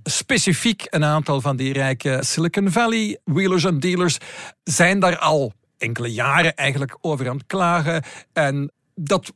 specifiek 0.03 0.87
een 0.89 1.03
aantal 1.03 1.41
van 1.41 1.55
die 1.55 1.73
rijke 1.73 2.19
Silicon 2.21 2.71
Valley 2.71 3.19
wheelers 3.23 3.63
en 3.63 3.79
dealers 3.79 4.17
zijn 4.63 4.99
daar 4.99 5.17
al 5.17 5.53
enkele 5.77 6.13
jaren 6.13 6.55
eigenlijk 6.55 6.97
over 7.01 7.29
aan 7.29 7.37
het 7.37 7.47
klagen. 7.47 8.03
En 8.33 8.71
dat 8.95 9.33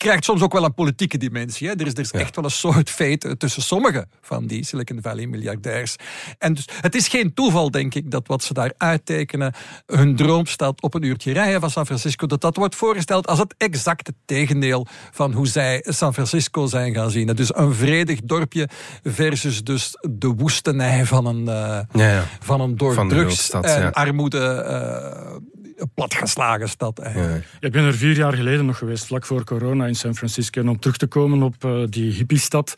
krijgt 0.00 0.24
soms 0.24 0.42
ook 0.42 0.52
wel 0.52 0.64
een 0.64 0.74
politieke 0.74 1.18
dimensie. 1.18 1.68
Hè. 1.68 1.74
Er 1.74 1.86
is, 1.86 1.92
er 1.92 1.98
is 1.98 2.10
echt 2.10 2.36
wel 2.36 2.44
een 2.44 2.50
soort 2.50 2.90
feit 2.90 3.34
tussen 3.38 3.62
sommige 3.62 4.06
van 4.20 4.46
die 4.46 4.64
Silicon 4.64 4.98
Valley 5.02 5.26
miljardairs. 5.26 5.96
En 6.38 6.54
dus 6.54 6.68
het 6.80 6.94
is 6.94 7.08
geen 7.08 7.34
toeval, 7.34 7.70
denk 7.70 7.94
ik, 7.94 8.10
dat 8.10 8.26
wat 8.26 8.42
ze 8.42 8.52
daar 8.52 8.72
uittekenen, 8.76 9.54
hun 9.86 10.16
droomstad 10.16 10.82
op 10.82 10.94
een 10.94 11.02
uurtje 11.02 11.32
rijden 11.32 11.60
van 11.60 11.70
San 11.70 11.86
Francisco, 11.86 12.26
dat 12.26 12.40
dat 12.40 12.56
wordt 12.56 12.74
voorgesteld 12.74 13.26
als 13.26 13.38
het 13.38 13.54
exacte 13.58 14.14
tegendeel 14.24 14.86
van 15.10 15.32
hoe 15.32 15.46
zij 15.46 15.84
San 15.88 16.12
Francisco 16.12 16.66
zijn 16.66 16.94
gaan 16.94 17.10
zien. 17.10 17.26
Dus 17.26 17.54
een 17.54 17.74
vredig 17.74 18.20
dorpje 18.20 18.68
versus 19.02 19.64
dus 19.64 19.96
de 20.10 20.28
woestenij 20.28 21.04
van 21.04 21.26
een, 21.26 21.40
uh, 21.40 21.78
ja, 21.92 22.12
ja. 22.12 22.24
Van 22.40 22.60
een 22.60 22.76
door 22.76 23.08
drugs 23.08 23.50
en 23.50 23.92
armoede 23.92 24.64
uh, 24.68 25.36
platgeslagen 25.94 26.68
stad. 26.68 27.00
Ja. 27.14 27.40
Ik 27.60 27.72
ben 27.72 27.84
er 27.84 27.94
vier 27.94 28.16
jaar 28.16 28.32
geleden 28.32 28.66
nog 28.66 28.78
geweest, 28.78 29.06
vlak 29.06 29.26
voor 29.26 29.44
corona 29.44 29.86
in 29.86 29.94
San 29.94 30.16
Francisco. 30.16 30.60
En 30.60 30.68
om 30.68 30.78
terug 30.78 30.96
te 30.96 31.06
komen 31.06 31.42
op 31.42 31.64
uh, 31.64 31.82
die 31.88 32.12
hippiestad 32.12 32.74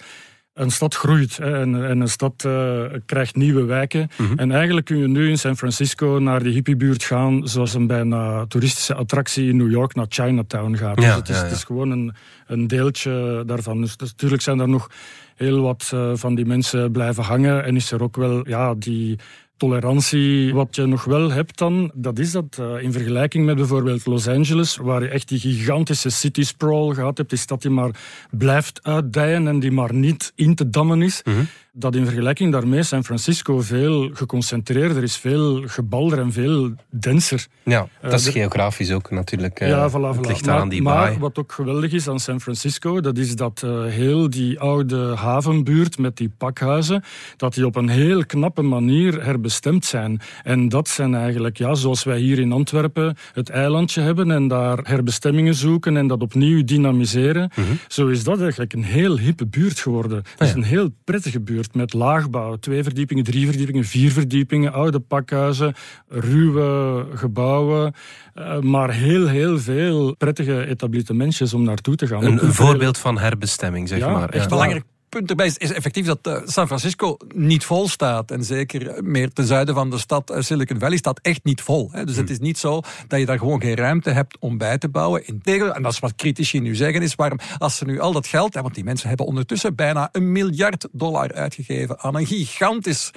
een 0.54 0.70
stad 0.70 0.94
groeit 0.94 1.36
hè, 1.36 1.60
en, 1.60 1.88
en, 1.88 2.00
een 2.00 2.08
stad 2.08 2.44
uh, 2.46 2.84
krijgt 3.06 3.36
nieuwe 3.36 3.64
wijken. 3.64 4.08
Mhm. 4.16 4.38
En 4.38 4.52
eigenlijk 4.52 4.86
kun 4.86 4.98
je 4.98 5.08
nu 5.08 5.28
in 5.28 5.38
San 5.38 5.56
Francisco 5.56 6.06
naar 6.06 6.42
die 6.42 6.52
hippiebuurt 6.52 7.04
gaan 7.04 7.48
zoals 7.48 7.74
een 7.74 7.86
bijna 7.86 8.46
toeristische 8.46 8.94
attractie 8.94 9.48
in 9.48 9.56
New 9.56 9.70
York 9.70 9.94
naar 9.94 10.06
Chinatown 10.08 10.74
gaat. 10.74 11.02
Ja, 11.02 11.06
dus 11.06 11.14
het 11.14 11.28
is, 11.28 11.34
ja, 11.34 11.40
ja. 11.40 11.48
het 11.48 11.56
is 11.56 11.64
gewoon 11.64 11.90
een, 11.90 12.14
een 12.46 12.66
deeltje 12.66 13.42
daarvan. 13.46 13.80
Dus, 13.80 13.96
dus 13.96 14.10
natuurlijk 14.10 14.42
zijn 14.42 14.60
er 14.60 14.68
nog 14.68 14.90
heel 15.34 15.60
wat 15.60 15.90
uh, 15.94 16.10
van 16.14 16.34
die 16.34 16.46
mensen 16.46 16.92
blijven 16.92 17.24
hangen 17.24 17.64
en 17.64 17.76
is 17.76 17.90
er 17.90 18.02
ook 18.02 18.16
wel 18.16 18.48
ja, 18.48 18.74
die 18.74 19.18
tolerantie. 19.62 20.54
Wat 20.54 20.76
je 20.76 20.86
nog 20.86 21.04
wel 21.04 21.30
hebt 21.30 21.58
dan, 21.58 21.90
dat 21.94 22.18
is 22.18 22.30
dat 22.32 22.58
uh, 22.60 22.82
in 22.82 22.92
vergelijking 22.92 23.44
met 23.44 23.56
bijvoorbeeld 23.56 24.06
Los 24.06 24.28
Angeles, 24.28 24.76
waar 24.76 25.02
je 25.02 25.08
echt 25.08 25.28
die 25.28 25.38
gigantische 25.38 26.10
city 26.10 26.42
sprawl 26.42 26.92
gehad 26.92 27.16
hebt, 27.16 27.30
die 27.30 27.38
stad 27.38 27.62
die 27.62 27.70
maar 27.70 27.90
blijft 28.30 28.80
uitdijen 28.82 29.48
en 29.48 29.60
die 29.60 29.70
maar 29.70 29.94
niet 29.94 30.32
in 30.34 30.54
te 30.54 30.70
dammen 30.70 31.02
is. 31.02 31.22
Mm 31.24 31.34
-hmm 31.34 31.46
dat 31.74 31.94
in 31.94 32.04
vergelijking 32.04 32.52
daarmee 32.52 32.82
San 32.82 33.04
Francisco 33.04 33.60
veel 33.60 34.10
geconcentreerder 34.12 35.02
is, 35.02 35.16
veel 35.16 35.62
gebalder 35.66 36.18
en 36.18 36.32
veel 36.32 36.72
denser. 36.90 37.46
Ja, 37.62 37.88
dat 38.00 38.12
is 38.12 38.26
uh, 38.26 38.32
geografisch 38.32 38.92
ook 38.92 39.10
natuurlijk. 39.10 39.60
Uh, 39.60 39.68
ja, 39.68 39.90
voilà, 39.90 40.16
voilà. 40.16 40.20
Ligt 40.20 40.46
maar, 40.46 40.60
aan 40.60 40.68
die 40.68 40.82
maar 40.82 40.94
baai. 40.94 41.18
wat 41.18 41.38
ook 41.38 41.52
geweldig 41.52 41.92
is 41.92 42.08
aan 42.08 42.20
San 42.20 42.40
Francisco, 42.40 43.00
dat 43.00 43.18
is 43.18 43.36
dat 43.36 43.64
heel 43.86 44.30
die 44.30 44.60
oude 44.60 45.14
havenbuurt 45.16 45.98
met 45.98 46.16
die 46.16 46.30
pakhuizen, 46.38 47.04
dat 47.36 47.54
die 47.54 47.66
op 47.66 47.76
een 47.76 47.88
heel 47.88 48.26
knappe 48.26 48.62
manier 48.62 49.24
herbestemd 49.24 49.51
zijn. 49.80 50.20
En 50.42 50.68
dat 50.68 50.88
zijn 50.88 51.14
eigenlijk, 51.14 51.56
ja, 51.56 51.74
zoals 51.74 52.04
wij 52.04 52.18
hier 52.18 52.38
in 52.38 52.52
Antwerpen 52.52 53.16
het 53.32 53.48
eilandje 53.48 54.00
hebben 54.00 54.30
en 54.30 54.48
daar 54.48 54.78
herbestemmingen 54.82 55.54
zoeken 55.54 55.96
en 55.96 56.06
dat 56.06 56.22
opnieuw 56.22 56.64
dynamiseren. 56.64 57.50
Mm 57.54 57.64
-hmm. 57.64 57.78
Zo 57.88 58.06
is 58.06 58.24
dat 58.24 58.40
eigenlijk 58.40 58.72
een 58.72 58.84
heel 58.84 59.18
hippe 59.18 59.46
buurt 59.46 59.80
geworden. 59.80 60.16
Het 60.16 60.40
is 60.40 60.48
ja. 60.48 60.54
een 60.54 60.62
heel 60.62 60.88
prettige 61.04 61.40
buurt 61.40 61.74
met 61.74 61.92
laagbouw. 61.92 62.56
Twee 62.56 62.82
verdiepingen, 62.82 63.24
drie 63.24 63.46
verdiepingen, 63.46 63.84
vier 63.84 64.10
verdiepingen, 64.12 64.72
oude 64.72 65.00
pakhuizen, 65.00 65.74
ruwe 66.08 67.06
gebouwen. 67.14 67.94
Uh, 68.34 68.58
maar 68.58 68.90
heel, 68.90 69.28
heel 69.28 69.58
veel 69.58 70.14
prettige 70.16 70.66
etablissementjes 70.66 71.54
om 71.54 71.62
naartoe 71.62 71.96
te 71.96 72.06
gaan. 72.06 72.24
Een, 72.24 72.44
een 72.44 72.54
voorbeeld 72.54 72.98
van 72.98 73.18
herbestemming, 73.18 73.88
zeg 73.88 73.98
ja, 73.98 74.10
maar. 74.10 74.28
Echt 74.28 74.42
ja. 74.42 74.48
belangrijk 74.48 74.84
punt 75.14 75.30
erbij 75.30 75.46
is, 75.46 75.56
is 75.56 75.72
effectief 75.72 76.06
dat 76.06 76.18
uh, 76.26 76.36
San 76.44 76.66
Francisco 76.66 77.16
niet 77.34 77.64
vol 77.64 77.88
staat. 77.88 78.30
En 78.30 78.44
zeker 78.44 79.04
meer 79.04 79.32
ten 79.32 79.46
zuiden 79.46 79.74
van 79.74 79.90
de 79.90 79.98
stad 79.98 80.30
uh, 80.30 80.40
Silicon 80.40 80.78
Valley 80.78 80.96
staat 80.96 81.20
echt 81.22 81.44
niet 81.44 81.60
vol. 81.60 81.88
Hè. 81.92 82.04
Dus 82.04 82.14
hmm. 82.14 82.22
het 82.22 82.32
is 82.32 82.38
niet 82.38 82.58
zo 82.58 82.80
dat 83.08 83.18
je 83.18 83.26
daar 83.26 83.38
gewoon 83.38 83.60
geen 83.60 83.74
ruimte 83.74 84.10
hebt 84.10 84.36
om 84.38 84.58
bij 84.58 84.78
te 84.78 84.88
bouwen. 84.88 85.26
Integendeel, 85.26 85.74
en 85.74 85.82
dat 85.82 85.92
is 85.92 85.98
wat 85.98 86.14
critici 86.14 86.60
nu 86.60 86.74
zeggen, 86.74 87.02
is 87.02 87.14
waarom 87.14 87.38
als 87.58 87.76
ze 87.76 87.84
nu 87.84 88.00
al 88.00 88.12
dat 88.12 88.26
geld, 88.26 88.54
hè, 88.54 88.62
want 88.62 88.74
die 88.74 88.84
mensen 88.84 89.08
hebben 89.08 89.26
ondertussen 89.26 89.74
bijna 89.74 90.08
een 90.12 90.32
miljard 90.32 90.88
dollar 90.92 91.32
uitgegeven 91.32 92.00
aan 92.00 92.16
een 92.16 92.26
gigantisch 92.26 93.10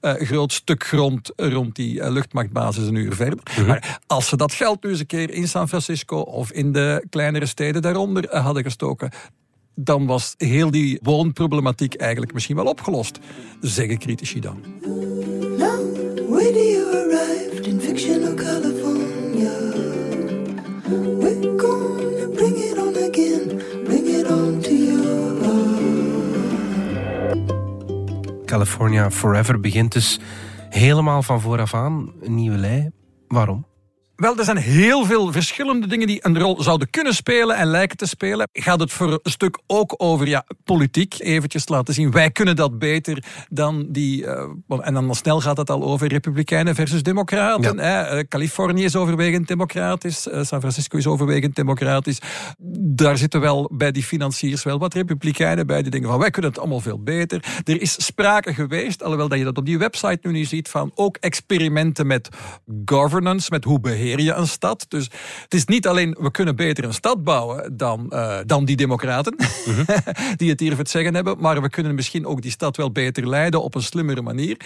uh, 0.00 0.12
groot 0.12 0.52
stuk 0.52 0.84
grond 0.84 1.32
rond 1.36 1.74
die 1.74 1.98
uh, 1.98 2.10
luchtmachtbasis 2.10 2.86
een 2.86 2.94
uur 2.94 3.14
verder. 3.14 3.38
Mm 3.38 3.54
-hmm. 3.54 3.66
Maar 3.66 4.00
als 4.06 4.28
ze 4.28 4.36
dat 4.36 4.52
geld 4.52 4.82
nu 4.82 4.90
eens 4.90 5.00
een 5.00 5.06
keer 5.06 5.30
in 5.30 5.48
San 5.48 5.68
Francisco 5.68 6.16
of 6.16 6.52
in 6.52 6.72
de 6.72 7.06
kleinere 7.10 7.46
steden 7.46 7.82
daaronder 7.82 8.36
hadden 8.36 8.62
gestoken, 8.62 9.10
dan 9.74 10.06
was 10.06 10.34
heel 10.36 10.70
die 10.70 10.98
woonproblematiek 11.02 11.94
eigenlijk 11.94 12.32
misschien 12.32 12.56
wel 12.56 12.64
opgelost, 12.64 13.18
zeggen 13.60 13.98
critici 13.98 14.40
dan. 14.40 14.60
Now, 15.58 15.96
radio 16.30 16.84
arrived 16.86 17.66
in 17.66 17.80
fictional 17.80 18.34
California. 18.34 19.50
We're 21.18 21.52
gonna 21.56 22.28
bring 22.34 22.56
it 22.56 22.78
on 22.78 22.96
again, 23.08 23.62
bring 23.84 24.06
it 24.06 24.30
on 24.30 24.60
to 24.60 24.70
you. 24.70 25.00
California 28.44 29.10
Forever 29.10 29.60
begint 29.60 29.92
dus 29.92 30.18
helemaal 30.68 31.22
van 31.22 31.40
vooraf 31.40 31.74
aan, 31.74 32.12
een 32.20 32.34
nieuwe 32.34 32.56
lei. 32.56 32.90
Waarom? 33.28 33.71
Wel, 34.22 34.38
er 34.38 34.44
zijn 34.44 34.56
heel 34.56 35.04
veel 35.04 35.32
verschillende 35.32 35.86
dingen 35.86 36.06
die 36.06 36.18
een 36.26 36.38
rol 36.38 36.62
zouden 36.62 36.90
kunnen 36.90 37.14
spelen 37.14 37.56
en 37.56 37.66
lijken 37.66 37.96
te 37.96 38.06
spelen. 38.06 38.48
Gaat 38.52 38.80
het 38.80 38.92
voor 38.92 39.20
een 39.22 39.30
stuk 39.30 39.58
ook 39.66 39.94
over 39.96 40.28
ja, 40.28 40.44
politiek, 40.64 41.14
eventjes 41.18 41.68
laten 41.68 41.94
zien. 41.94 42.10
Wij 42.10 42.30
kunnen 42.30 42.56
dat 42.56 42.78
beter 42.78 43.24
dan 43.48 43.86
die... 43.88 44.22
Uh, 44.22 44.42
en 44.80 44.94
dan 44.94 45.14
snel 45.14 45.40
gaat 45.40 45.56
het 45.56 45.70
al 45.70 45.82
over 45.82 46.08
republikeinen 46.08 46.74
versus 46.74 47.02
democraten. 47.02 47.76
Ja. 47.76 47.82
Hè. 47.82 48.18
Uh, 48.18 48.22
Californië 48.28 48.84
is 48.84 48.96
overwegend 48.96 49.48
democratisch. 49.48 50.26
Uh, 50.26 50.42
San 50.42 50.60
Francisco 50.60 50.98
is 50.98 51.06
overwegend 51.06 51.54
democratisch. 51.54 52.18
Daar 52.78 53.18
zitten 53.18 53.40
wel 53.40 53.70
bij 53.72 53.92
die 53.92 54.04
financiers 54.04 54.62
wel 54.62 54.78
wat 54.78 54.94
republikeinen 54.94 55.66
bij. 55.66 55.82
Die 55.82 55.90
denken 55.90 56.10
van, 56.10 56.18
wij 56.18 56.30
kunnen 56.30 56.50
het 56.50 56.60
allemaal 56.60 56.80
veel 56.80 57.02
beter. 57.02 57.44
Er 57.64 57.80
is 57.80 58.04
sprake 58.04 58.54
geweest, 58.54 59.02
alhoewel 59.02 59.28
dat 59.28 59.38
je 59.38 59.44
dat 59.44 59.58
op 59.58 59.66
die 59.66 59.78
website 59.78 60.18
nu 60.22 60.32
niet 60.32 60.48
ziet, 60.48 60.68
van 60.68 60.90
ook 60.94 61.16
experimenten 61.16 62.06
met 62.06 62.28
governance, 62.84 63.50
met 63.50 63.64
hoe 63.64 63.80
beheer 63.80 64.10
je 64.20 64.32
een 64.32 64.46
stad. 64.46 64.86
Dus 64.88 65.04
het 65.42 65.54
is 65.54 65.64
niet 65.64 65.86
alleen, 65.86 66.16
we 66.20 66.30
kunnen 66.30 66.56
beter 66.56 66.84
een 66.84 66.94
stad 66.94 67.24
bouwen 67.24 67.76
dan, 67.76 68.06
uh, 68.10 68.38
dan 68.46 68.64
die 68.64 68.76
democraten, 68.76 69.36
die 70.36 70.50
het 70.50 70.60
hier 70.60 70.70
voor 70.70 70.78
het 70.78 70.90
zeggen 70.90 71.14
hebben, 71.14 71.36
maar 71.38 71.62
we 71.62 71.70
kunnen 71.70 71.94
misschien 71.94 72.26
ook 72.26 72.42
die 72.42 72.50
stad 72.50 72.76
wel 72.76 72.92
beter 72.92 73.28
leiden 73.28 73.62
op 73.62 73.74
een 73.74 73.82
slimmere 73.82 74.22
manier. 74.22 74.56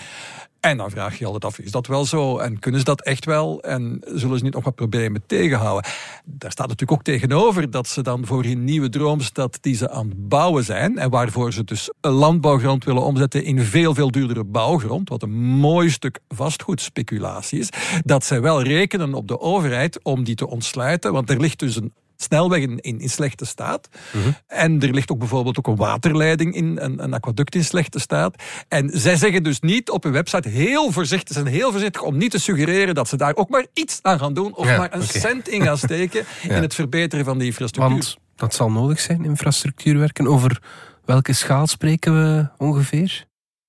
En 0.67 0.77
dan 0.77 0.91
vraag 0.91 1.19
je 1.19 1.25
altijd 1.25 1.45
af, 1.45 1.59
is 1.59 1.71
dat 1.71 1.87
wel 1.87 2.05
zo? 2.05 2.39
En 2.39 2.59
kunnen 2.59 2.81
ze 2.81 2.87
dat 2.87 3.03
echt 3.03 3.25
wel? 3.25 3.61
En 3.63 4.01
zullen 4.05 4.39
ze 4.39 4.45
niet 4.45 4.55
nog 4.55 4.65
wat 4.65 4.75
problemen 4.75 5.23
tegenhouden? 5.27 5.91
Daar 6.25 6.51
staat 6.51 6.69
natuurlijk 6.69 6.99
ook 6.99 7.05
tegenover 7.05 7.71
dat 7.71 7.89
ze 7.89 8.03
dan 8.03 8.27
voor 8.27 8.45
hun 8.45 8.65
nieuwe 8.65 8.89
droomstad 8.89 9.59
die 9.61 9.75
ze 9.75 9.91
aan 9.91 10.09
het 10.09 10.29
bouwen 10.29 10.65
zijn, 10.65 10.99
en 10.99 11.11
waarvoor 11.11 11.53
ze 11.53 11.65
dus 11.65 11.91
landbouwgrond 12.01 12.85
willen 12.85 13.03
omzetten 13.03 13.45
in 13.45 13.61
veel, 13.61 13.95
veel 13.95 14.11
duurdere 14.11 14.45
bouwgrond, 14.45 15.09
wat 15.09 15.23
een 15.23 15.35
mooi 15.45 15.91
stuk 15.91 16.19
vastgoedspeculatie 16.29 17.59
is, 17.59 17.69
dat 18.05 18.25
zij 18.25 18.41
wel 18.41 18.63
rekenen 18.63 19.15
op 19.15 19.26
de 19.27 19.41
overheid 19.41 20.03
om 20.03 20.25
die 20.25 20.35
te 20.35 20.49
ontsluiten, 20.49 21.13
want 21.13 21.31
er 21.31 21.41
ligt 21.41 21.59
dus 21.59 21.77
een 21.77 21.93
snelweg 22.17 22.61
in, 22.61 22.81
in, 22.81 23.01
in 23.01 23.11
slechte 23.11 23.45
staat. 23.45 23.89
-hmm. 24.13 24.37
En 24.47 24.83
er 24.83 24.91
ligt 24.91 25.11
ook 25.11 25.19
bijvoorbeeld 25.19 25.59
ook 25.59 25.67
een 25.67 25.77
waterleiding 25.77 26.55
in, 26.55 26.79
een, 26.81 27.03
een 27.03 27.15
aquaduct 27.15 27.55
in 27.55 27.65
slechte 27.65 27.99
staat. 27.99 28.43
En 28.69 28.91
zij 28.93 29.17
zeggen 29.17 29.43
dus 29.43 29.61
niet 29.61 29.91
op 29.91 30.03
hun 30.03 30.13
website 30.13 30.49
heel 30.49 30.93
voorzichtig, 30.93 31.35
zijn 31.35 31.47
heel 31.47 31.71
voorzichtig 31.71 32.03
om 32.03 32.17
niet 32.17 32.31
te 32.31 32.39
suggereren 32.39 32.95
dat 32.95 33.09
ze 33.09 33.17
daar 33.17 33.37
ook 33.37 33.49
maar 33.49 33.67
iets 33.73 33.99
aan 34.03 34.19
gaan 34.19 34.35
doen 34.35 34.55
of 34.55 34.67
ja, 34.67 34.77
maar 34.77 34.95
een 34.95 35.03
okay. 35.03 35.21
cent 35.21 35.49
in 35.49 35.63
gaan 35.63 35.79
steken 35.79 36.25
ja. 36.43 36.57
in 36.57 36.63
het 36.63 36.75
verbeteren 36.75 37.25
van 37.25 37.39
die 37.39 37.47
infrastructuur. 37.47 37.97
Want 37.97 38.17
dat 38.37 38.55
zal 38.55 38.71
nodig 38.71 39.01
zijn, 39.01 39.25
infrastructuurwerken. 39.25 40.27
Over 40.27 40.63
welke 41.05 41.33
schaal 41.33 41.67
spreken 41.67 42.15
we 42.15 42.49
ongeveer? 42.59 43.27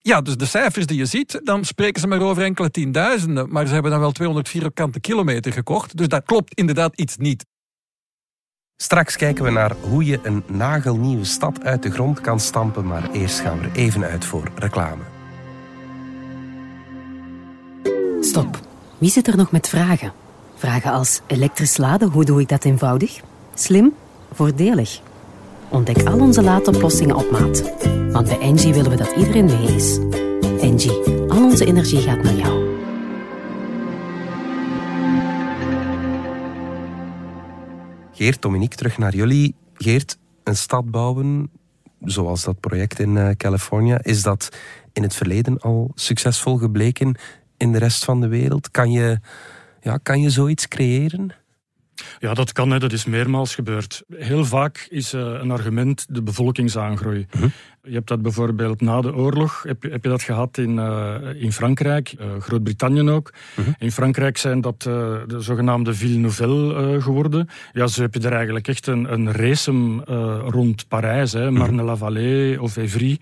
Ja, 0.08 0.22
dus 0.22 0.38
de 0.38 0.46
cijfers 0.46 0.86
die 0.86 0.98
je 0.98 1.06
ziet, 1.06 1.40
dan 1.44 1.66
spreken 1.66 2.02
ze 2.02 2.08
maar 2.08 2.22
over 2.22 2.44
enkele 2.44 2.72
tienduizenden. 2.72 3.50
Maar 3.50 3.68
ze 3.68 3.74
hebben 3.74 3.92
dan 3.92 4.00
wel 4.00 4.12
200 4.12 4.50
vierkante 4.50 5.00
kilometer 5.00 5.54
gekocht. 5.54 5.98
Dus 5.98 6.08
dat 6.08 6.26
klopt 6.26 6.54
inderdaad 6.54 7.00
iets 7.00 7.18
niet. 7.18 7.46
Straks 8.76 9.16
kijken 9.16 9.44
we 9.44 9.50
naar 9.50 9.76
hoe 9.82 10.06
je 10.06 10.20
een 10.24 10.44
nagelnieuwe 10.48 11.24
stad 11.24 11.64
uit 11.64 11.84
de 11.84 11.92
grond 11.92 12.22
kan 12.22 12.40
stampen, 12.40 12.86
maar 12.86 13.12
eerst 13.12 13.40
gaan 13.40 13.60
we 13.60 13.66
er 13.66 13.76
even 13.76 14.04
uit 14.04 14.26
voor 14.26 14.52
reclame. 14.56 15.04
Stop. 18.22 18.60
Wie 18.98 19.10
zit 19.10 19.28
er 19.28 19.38
nog 19.38 19.52
met 19.52 19.70
vragen? 19.70 20.14
Vragen 20.56 20.92
als 20.92 21.22
elektrisch 21.28 21.78
laden, 21.78 22.10
hoe 22.10 22.26
doe 22.26 22.42
ik 22.42 22.50
dat 22.50 22.66
eenvoudig? 22.66 23.20
Slim? 23.54 23.94
Voordelig? 24.32 25.02
Ontdek 25.70 26.08
al 26.08 26.20
onze 26.20 26.44
laadoplossingen 26.44 27.16
op 27.16 27.32
maat. 27.32 27.62
Want 28.12 28.28
bij 28.28 28.40
Engie 28.40 28.74
willen 28.74 28.92
we 28.92 28.98
dat 28.98 29.14
iedereen 29.18 29.46
mee 29.46 29.76
is. 29.76 29.98
Engie, 30.62 31.04
al 31.28 31.44
onze 31.44 31.66
energie 31.66 32.02
gaat 32.02 32.24
naar 32.24 32.34
jou. 32.34 32.76
Geert, 38.12 38.42
Dominique, 38.42 38.78
terug 38.78 38.98
naar 38.98 39.16
jullie. 39.16 39.56
Geert, 39.74 40.18
een 40.44 40.56
stad 40.56 40.92
bouwen, 40.92 41.52
zoals 42.02 42.44
dat 42.44 42.60
project 42.60 43.00
in 43.00 43.16
uh, 43.16 43.30
Californië, 43.30 43.98
is 44.02 44.24
dat 44.24 44.50
in 44.94 45.04
het 45.04 45.16
verleden 45.16 45.60
al 45.60 45.92
succesvol 45.96 46.58
gebleken 46.58 47.18
in 47.58 47.72
de 47.72 47.78
rest 47.78 48.06
van 48.06 48.22
de 48.22 48.28
wereld? 48.28 48.72
Kan 48.72 48.92
je, 48.92 49.20
ja, 49.82 49.98
kan 49.98 50.22
je 50.22 50.30
zoiets 50.30 50.68
creëren? 50.68 51.32
Ja, 52.20 52.34
dat 52.34 52.52
kan, 52.52 52.72
hè. 52.72 52.80
dat 52.80 52.92
is 52.92 53.06
meermaals 53.06 53.56
gebeurd. 53.56 54.04
Heel 54.16 54.46
vaak 54.46 54.88
is 54.90 55.14
uh, 55.14 55.22
een 55.22 55.52
argument 55.52 56.06
de 56.10 56.22
bevolkingsaangroei. 56.22 57.26
Mhm. 57.36 57.48
Je 57.84 57.94
hebt 57.94 58.08
dat 58.08 58.22
bijvoorbeeld 58.22 58.82
na 58.82 59.02
de 59.02 59.16
oorlog, 59.16 59.64
heb 59.64 59.84
je, 59.84 59.90
heb 59.90 60.04
je 60.04 60.10
dat 60.10 60.22
gehad 60.22 60.58
in, 60.58 60.76
uh, 60.76 61.16
in 61.36 61.52
Frankrijk, 61.52 62.14
uh, 62.20 62.26
Groot-Brittannië 62.40 63.10
ook. 63.10 63.34
Mhm. 63.56 63.70
In 63.78 63.92
Frankrijk 63.92 64.38
zijn 64.38 64.62
dat 64.62 64.82
de 64.82 65.36
zogenaamde 65.38 65.94
Ville 65.94 66.18
Nouvelle 66.18 67.02
geworden. 67.02 67.50
Ja, 67.74 67.88
zo 67.88 68.02
heb 68.02 68.14
je 68.14 68.20
er 68.20 68.34
eigenlijk 68.34 68.68
echt 68.68 68.88
een, 68.88 69.14
een 69.14 69.32
racem 69.32 70.04
rond 70.48 70.88
Parijs, 70.88 71.34
hè. 71.34 71.52
Mhm. 71.52 71.60
Marne-la-Vallée 71.60 72.62
of 72.62 72.78
Évry. 72.78 73.20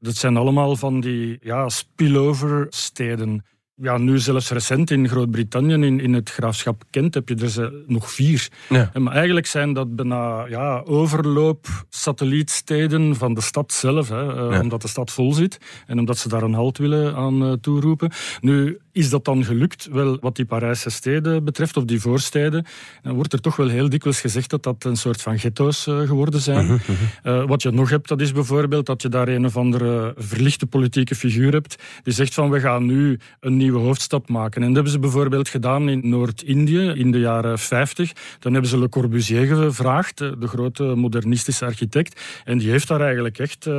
Dat 0.00 0.14
zijn 0.14 0.36
allemaal 0.36 0.76
van 0.76 1.00
die 1.00 1.38
ja, 1.42 1.68
spillover 1.68 2.66
steden 2.68 3.44
ja, 3.80 3.98
nu 3.98 4.18
zelfs 4.18 4.50
recent 4.50 4.90
in 4.90 5.08
Groot-Brittannië, 5.08 5.72
in, 5.72 6.00
in 6.00 6.12
het 6.14 6.30
graafschap 6.30 6.82
Kent, 6.90 7.14
heb 7.14 7.28
je 7.28 7.34
er 7.34 7.50
ze 7.50 7.84
nog 7.86 8.10
vier. 8.12 8.48
Ja. 8.68 8.90
Maar 8.94 9.14
eigenlijk 9.14 9.46
zijn 9.46 9.72
dat 9.72 9.96
bijna 9.96 10.46
ja, 10.46 10.82
overloop 10.84 11.66
satellietsteden 11.88 13.16
van 13.16 13.34
de 13.34 13.40
stad 13.40 13.72
zelf, 13.72 14.08
hè, 14.08 14.20
Ja. 14.22 14.60
omdat 14.60 14.82
de 14.82 14.88
stad 14.88 15.10
vol 15.10 15.32
zit 15.32 15.58
en 15.86 15.98
omdat 15.98 16.18
ze 16.18 16.28
daar 16.28 16.42
een 16.42 16.54
halt 16.54 16.78
willen 16.78 17.14
aan 17.14 17.42
uh, 17.42 17.52
toeroepen. 17.52 18.10
Nu, 18.40 18.78
is 18.92 19.10
dat 19.10 19.24
dan 19.24 19.44
gelukt? 19.44 19.88
Wel, 19.92 20.18
wat 20.20 20.36
die 20.36 20.44
Parijse 20.44 20.90
steden 20.90 21.44
betreft, 21.44 21.76
of 21.76 21.84
die 21.84 22.00
voorsteden, 22.00 22.66
dan 23.02 23.14
wordt 23.14 23.32
er 23.32 23.40
toch 23.40 23.56
wel 23.56 23.68
heel 23.68 23.88
dikwijls 23.88 24.20
gezegd 24.20 24.50
dat 24.50 24.62
dat 24.62 24.84
een 24.84 24.96
soort 24.96 25.22
van 25.22 25.38
ghetto's 25.38 25.86
uh, 25.86 26.00
geworden 26.00 26.40
zijn. 26.40 26.64
Mhm, 26.64 26.76
Uh, 27.22 27.44
wat 27.44 27.62
je 27.62 27.70
nog 27.70 27.90
hebt, 27.90 28.08
dat 28.08 28.20
is 28.20 28.32
bijvoorbeeld 28.32 28.86
dat 28.86 29.02
je 29.02 29.08
daar 29.08 29.28
een 29.28 29.44
of 29.44 29.56
andere 29.56 30.14
verlichte 30.16 30.66
politieke 30.66 31.14
figuur 31.14 31.52
hebt, 31.52 31.82
die 32.02 32.12
zegt 32.12 32.34
van 32.34 32.50
we 32.50 32.60
gaan 32.60 32.86
nu 32.86 33.18
een 33.40 33.56
nieuwe 33.68 33.86
hoofdstad 33.86 34.28
maken. 34.28 34.60
En 34.60 34.66
dat 34.66 34.74
hebben 34.74 34.92
ze 34.92 34.98
bijvoorbeeld 34.98 35.48
gedaan 35.48 35.88
in 35.88 36.00
Noord-Indië 36.08 36.92
in 36.94 37.10
de 37.10 37.18
jaren 37.18 37.58
50. 37.58 38.12
Dan 38.38 38.52
hebben 38.52 38.70
ze 38.70 38.78
Le 38.78 38.88
Corbusier 38.88 39.46
gevraagd, 39.46 40.18
de 40.18 40.46
grote 40.46 40.82
modernistische 40.82 41.64
architect. 41.64 42.20
En 42.44 42.58
die 42.58 42.70
heeft 42.70 42.88
daar 42.88 43.00
eigenlijk 43.00 43.38
echt 43.38 43.66
uh, 43.66 43.74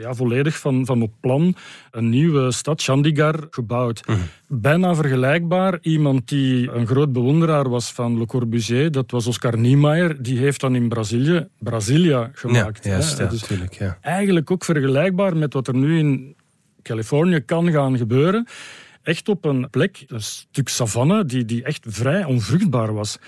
ja, 0.00 0.14
volledig 0.14 0.58
van, 0.58 0.86
van 0.86 1.02
op 1.02 1.12
plan 1.20 1.54
een 1.90 2.08
nieuwe 2.08 2.52
stad, 2.52 2.82
Chandigarh, 2.82 3.42
gebouwd. 3.50 4.00
Bijna 4.48 4.94
vergelijkbaar. 4.94 5.78
Iemand 5.80 6.28
die 6.28 6.70
een 6.70 6.86
groot 6.86 7.12
bewonderaar 7.12 7.68
was 7.68 7.92
van 7.92 8.18
Le 8.18 8.26
Corbusier, 8.26 8.90
dat 8.90 9.10
was 9.10 9.26
Oscar 9.26 9.58
Niemeyer, 9.58 10.22
die 10.22 10.38
heeft 10.38 10.60
dan 10.60 10.74
in 10.74 10.88
Brazilië 10.88 11.46
Brasilia 11.58 12.30
gemaakt. 12.32 12.84
Ja, 12.84 12.90
ja, 12.90 12.96
Dus 12.98 13.16
natuurlijk, 13.16 13.74
ja. 13.74 13.98
Eigenlijk 14.00 14.50
ook 14.50 14.64
vergelijkbaar 14.64 15.36
met 15.36 15.52
wat 15.52 15.68
er 15.68 15.74
nu 15.74 15.98
in 15.98 16.36
Californië 16.82 17.40
kan 17.40 17.70
gaan 17.70 17.96
gebeuren. 17.96 18.46
Echt 19.04 19.28
op 19.28 19.44
een 19.44 19.70
plek, 19.70 20.04
een 20.06 20.22
stuk 20.22 20.68
savanne, 20.68 21.24
die, 21.24 21.44
die 21.44 21.62
echt 21.62 21.86
vrij 21.88 22.24
onvruchtbaar 22.24 22.94
was. 22.94 23.18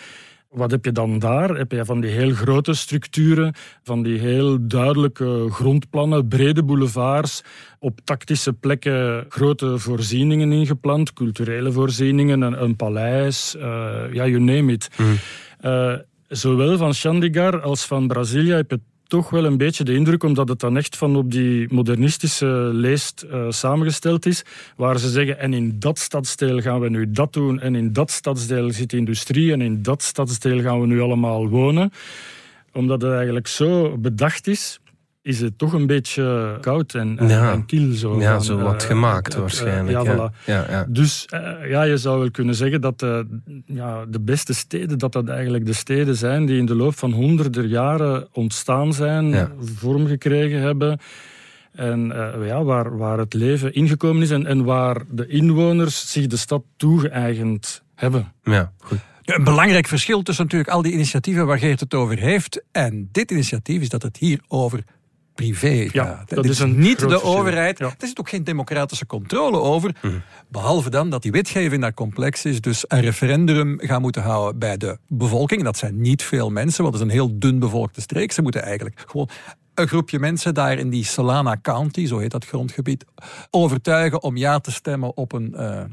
Wat 0.51 0.71
heb 0.71 0.85
je 0.85 0.93
dan 0.93 1.19
daar? 1.19 1.57
Heb 1.57 1.73
je 1.73 1.85
van 1.85 2.01
die 2.01 2.11
heel 2.11 2.31
grote 2.35 2.75
structuren, 2.75 3.55
van 3.83 4.03
die 4.03 4.19
heel 4.19 4.67
duidelijke 4.69 5.47
grondplannen, 5.51 6.29
brede 6.29 6.63
boulevards, 6.63 7.43
op 7.79 8.01
tactische 8.05 8.53
plekken 8.53 9.27
grote 9.29 9.79
voorzieningen 9.79 10.53
ingepland, 10.53 11.13
culturele 11.13 11.73
voorzieningen, 11.73 12.41
een, 12.41 12.63
een 12.63 12.77
paleis, 12.77 13.55
uh, 13.57 13.63
ja, 14.13 14.27
you 14.27 14.39
name 14.39 14.73
it. 14.73 14.89
Uh, 15.61 15.95
zowel 16.29 16.77
van 16.77 16.95
Chandigarh 16.95 17.63
als 17.63 17.87
van 17.87 18.07
Brazilië 18.07 18.53
heb 18.53 18.71
je 18.71 18.81
toch 19.09 19.31
wel 19.31 19.45
een 19.45 19.57
beetje 19.57 19.85
de 19.85 19.95
indruk, 19.95 20.23
omdat 20.23 20.49
het 20.49 20.61
dan 20.61 20.77
echt 20.77 20.97
van 20.97 21.17
op 21.17 21.31
die 21.31 21.75
modernistische 21.75 22.47
leest 22.73 23.25
uh, 23.31 23.47
samengesteld 23.51 24.27
is, 24.27 24.45
waar 24.77 24.99
ze 24.99 25.09
zeggen, 25.09 25.39
en 25.39 25.55
in 25.55 25.77
dat 25.79 25.99
stadsdeel 25.99 26.61
gaan 26.61 26.81
we 26.81 26.89
nu 26.89 27.11
dat 27.11 27.33
doen, 27.33 27.61
en 27.61 27.75
in 27.75 27.93
dat 27.93 28.11
stadsdeel 28.11 28.73
zit 28.73 28.93
industrie, 28.93 29.53
en 29.53 29.61
in 29.61 29.83
dat 29.83 30.03
stadsdeel 30.03 30.61
gaan 30.61 30.81
we 30.81 30.87
nu 30.87 31.01
allemaal 31.01 31.49
wonen. 31.49 31.93
Omdat 32.73 33.03
het 33.03 33.13
eigenlijk 33.13 33.47
zo 33.47 33.99
bedacht 33.99 34.47
is, 34.47 34.81
is 35.27 35.41
het 35.41 35.59
toch 35.59 35.73
een 35.73 35.87
beetje 35.87 36.57
koud 36.61 36.95
en, 36.95 37.19
en, 37.19 37.29
Ja. 37.29 37.53
en 37.53 37.67
kiel. 37.67 37.93
Zo, 37.93 38.21
Ja, 38.21 38.33
van, 38.35 38.45
zo 38.45 38.59
wat 38.59 38.83
eh, 38.83 38.89
gemaakt 38.89 39.25
het- 39.25 39.33
het, 39.33 39.43
waarschijnlijk, 39.43 40.05
ja, 40.05 40.13
ja. 40.13 40.31
voilà. 40.31 40.45
Ja, 40.45 40.67
ja. 40.71 40.87
Dus 40.89 41.27
eh, 41.27 41.71
ja, 41.71 41.83
je 41.83 41.97
zou 41.97 42.19
wel 42.19 42.31
kunnen 42.31 42.55
zeggen 42.55 42.81
dat 42.81 43.03
eh, 43.03 43.19
ja, 43.67 44.05
de 44.09 44.21
beste 44.21 44.55
steden, 44.55 44.99
dat 44.99 45.13
dat 45.13 45.29
eigenlijk 45.29 45.67
de 45.67 45.73
steden 45.73 46.17
zijn 46.17 46.47
die 46.47 46.59
in 46.59 46.67
de 46.67 46.75
loop 46.75 46.95
van 46.99 47.13
honderden 47.13 47.69
jaren 47.69 48.27
ontstaan 48.33 48.93
zijn, 48.93 49.29
Ja. 49.29 49.51
vorm 49.61 50.07
gekregen 50.07 50.61
hebben. 50.61 50.99
En 51.73 52.13
eh, 52.13 52.47
ja, 52.47 52.63
waar, 52.63 52.97
waar 52.97 53.19
het 53.19 53.35
leven 53.35 53.75
ingekomen 53.75 54.23
is 54.23 54.31
en, 54.31 54.47
en 54.47 54.65
waar 54.65 55.03
de 55.11 55.27
inwoners 55.27 56.13
zich 56.13 56.27
de 56.27 56.37
stad 56.37 56.63
toegeëigend 56.77 57.83
hebben. 57.95 58.33
Ja, 58.43 58.73
goed. 58.79 58.99
Een 59.25 59.45
belangrijk 59.45 59.87
verschil 59.87 60.23
tussen 60.23 60.45
natuurlijk 60.45 60.71
al 60.71 60.83
die 60.83 60.93
initiatieven 60.93 61.47
waar 61.47 61.59
Geert 61.59 61.81
het 61.81 61.95
over 61.95 62.19
heeft 62.19 62.65
en 62.73 63.09
dit 63.13 63.31
initiatief 63.31 63.81
is 63.83 63.89
dat 63.89 64.03
het 64.03 64.17
hier 64.17 64.41
over 64.49 64.85
privé 65.37 65.89
Ja, 65.93 66.05
gaat. 66.05 66.29
dat 66.29 66.43
Dit 66.43 66.53
is 66.53 66.59
een 66.59 66.79
niet 66.79 66.99
de 66.99 67.09
verschil. 67.09 67.37
overheid. 67.37 67.79
Ja. 67.79 67.87
Er 67.87 68.07
zit 68.07 68.19
ook 68.21 68.29
geen 68.29 68.45
democratische 68.45 69.07
controle 69.07 69.59
over. 69.61 69.95
Behalve 70.49 70.91
dan 70.91 71.11
dat 71.11 71.23
die 71.23 71.33
wetgeving 71.33 71.83
daar 71.83 71.95
complex 71.95 72.45
is. 72.45 72.61
Dus 72.61 72.85
een 72.89 73.01
referendum 73.01 73.79
gaan 73.81 74.01
moeten 74.01 74.23
houden 74.23 74.59
bij 74.59 74.77
de 74.77 74.99
bevolking. 75.09 75.63
Dat 75.63 75.77
zijn 75.77 76.01
niet 76.01 76.23
veel 76.23 76.51
mensen, 76.51 76.83
want 76.83 76.95
het 76.95 77.05
is 77.05 77.11
een 77.11 77.17
heel 77.19 77.39
dun 77.39 77.59
bevolkte 77.59 78.01
streek. 78.01 78.33
Ze 78.33 78.43
moeten 78.43 78.63
eigenlijk 78.63 79.05
gewoon 79.07 79.29
een 79.75 79.89
groepje 79.89 80.19
mensen 80.19 80.55
daar 80.55 80.79
in 80.79 80.91
die 80.91 81.05
Solana 81.05 81.57
County, 81.63 82.07
zo 82.07 82.19
heet 82.19 82.31
dat 82.31 82.45
grondgebied, 82.47 83.05
overtuigen 83.51 84.23
om 84.23 84.37
ja 84.37 84.59
te 84.59 84.73
stemmen 84.73 85.17
op 85.17 85.33
een 85.33 85.55
eh, 85.55 85.85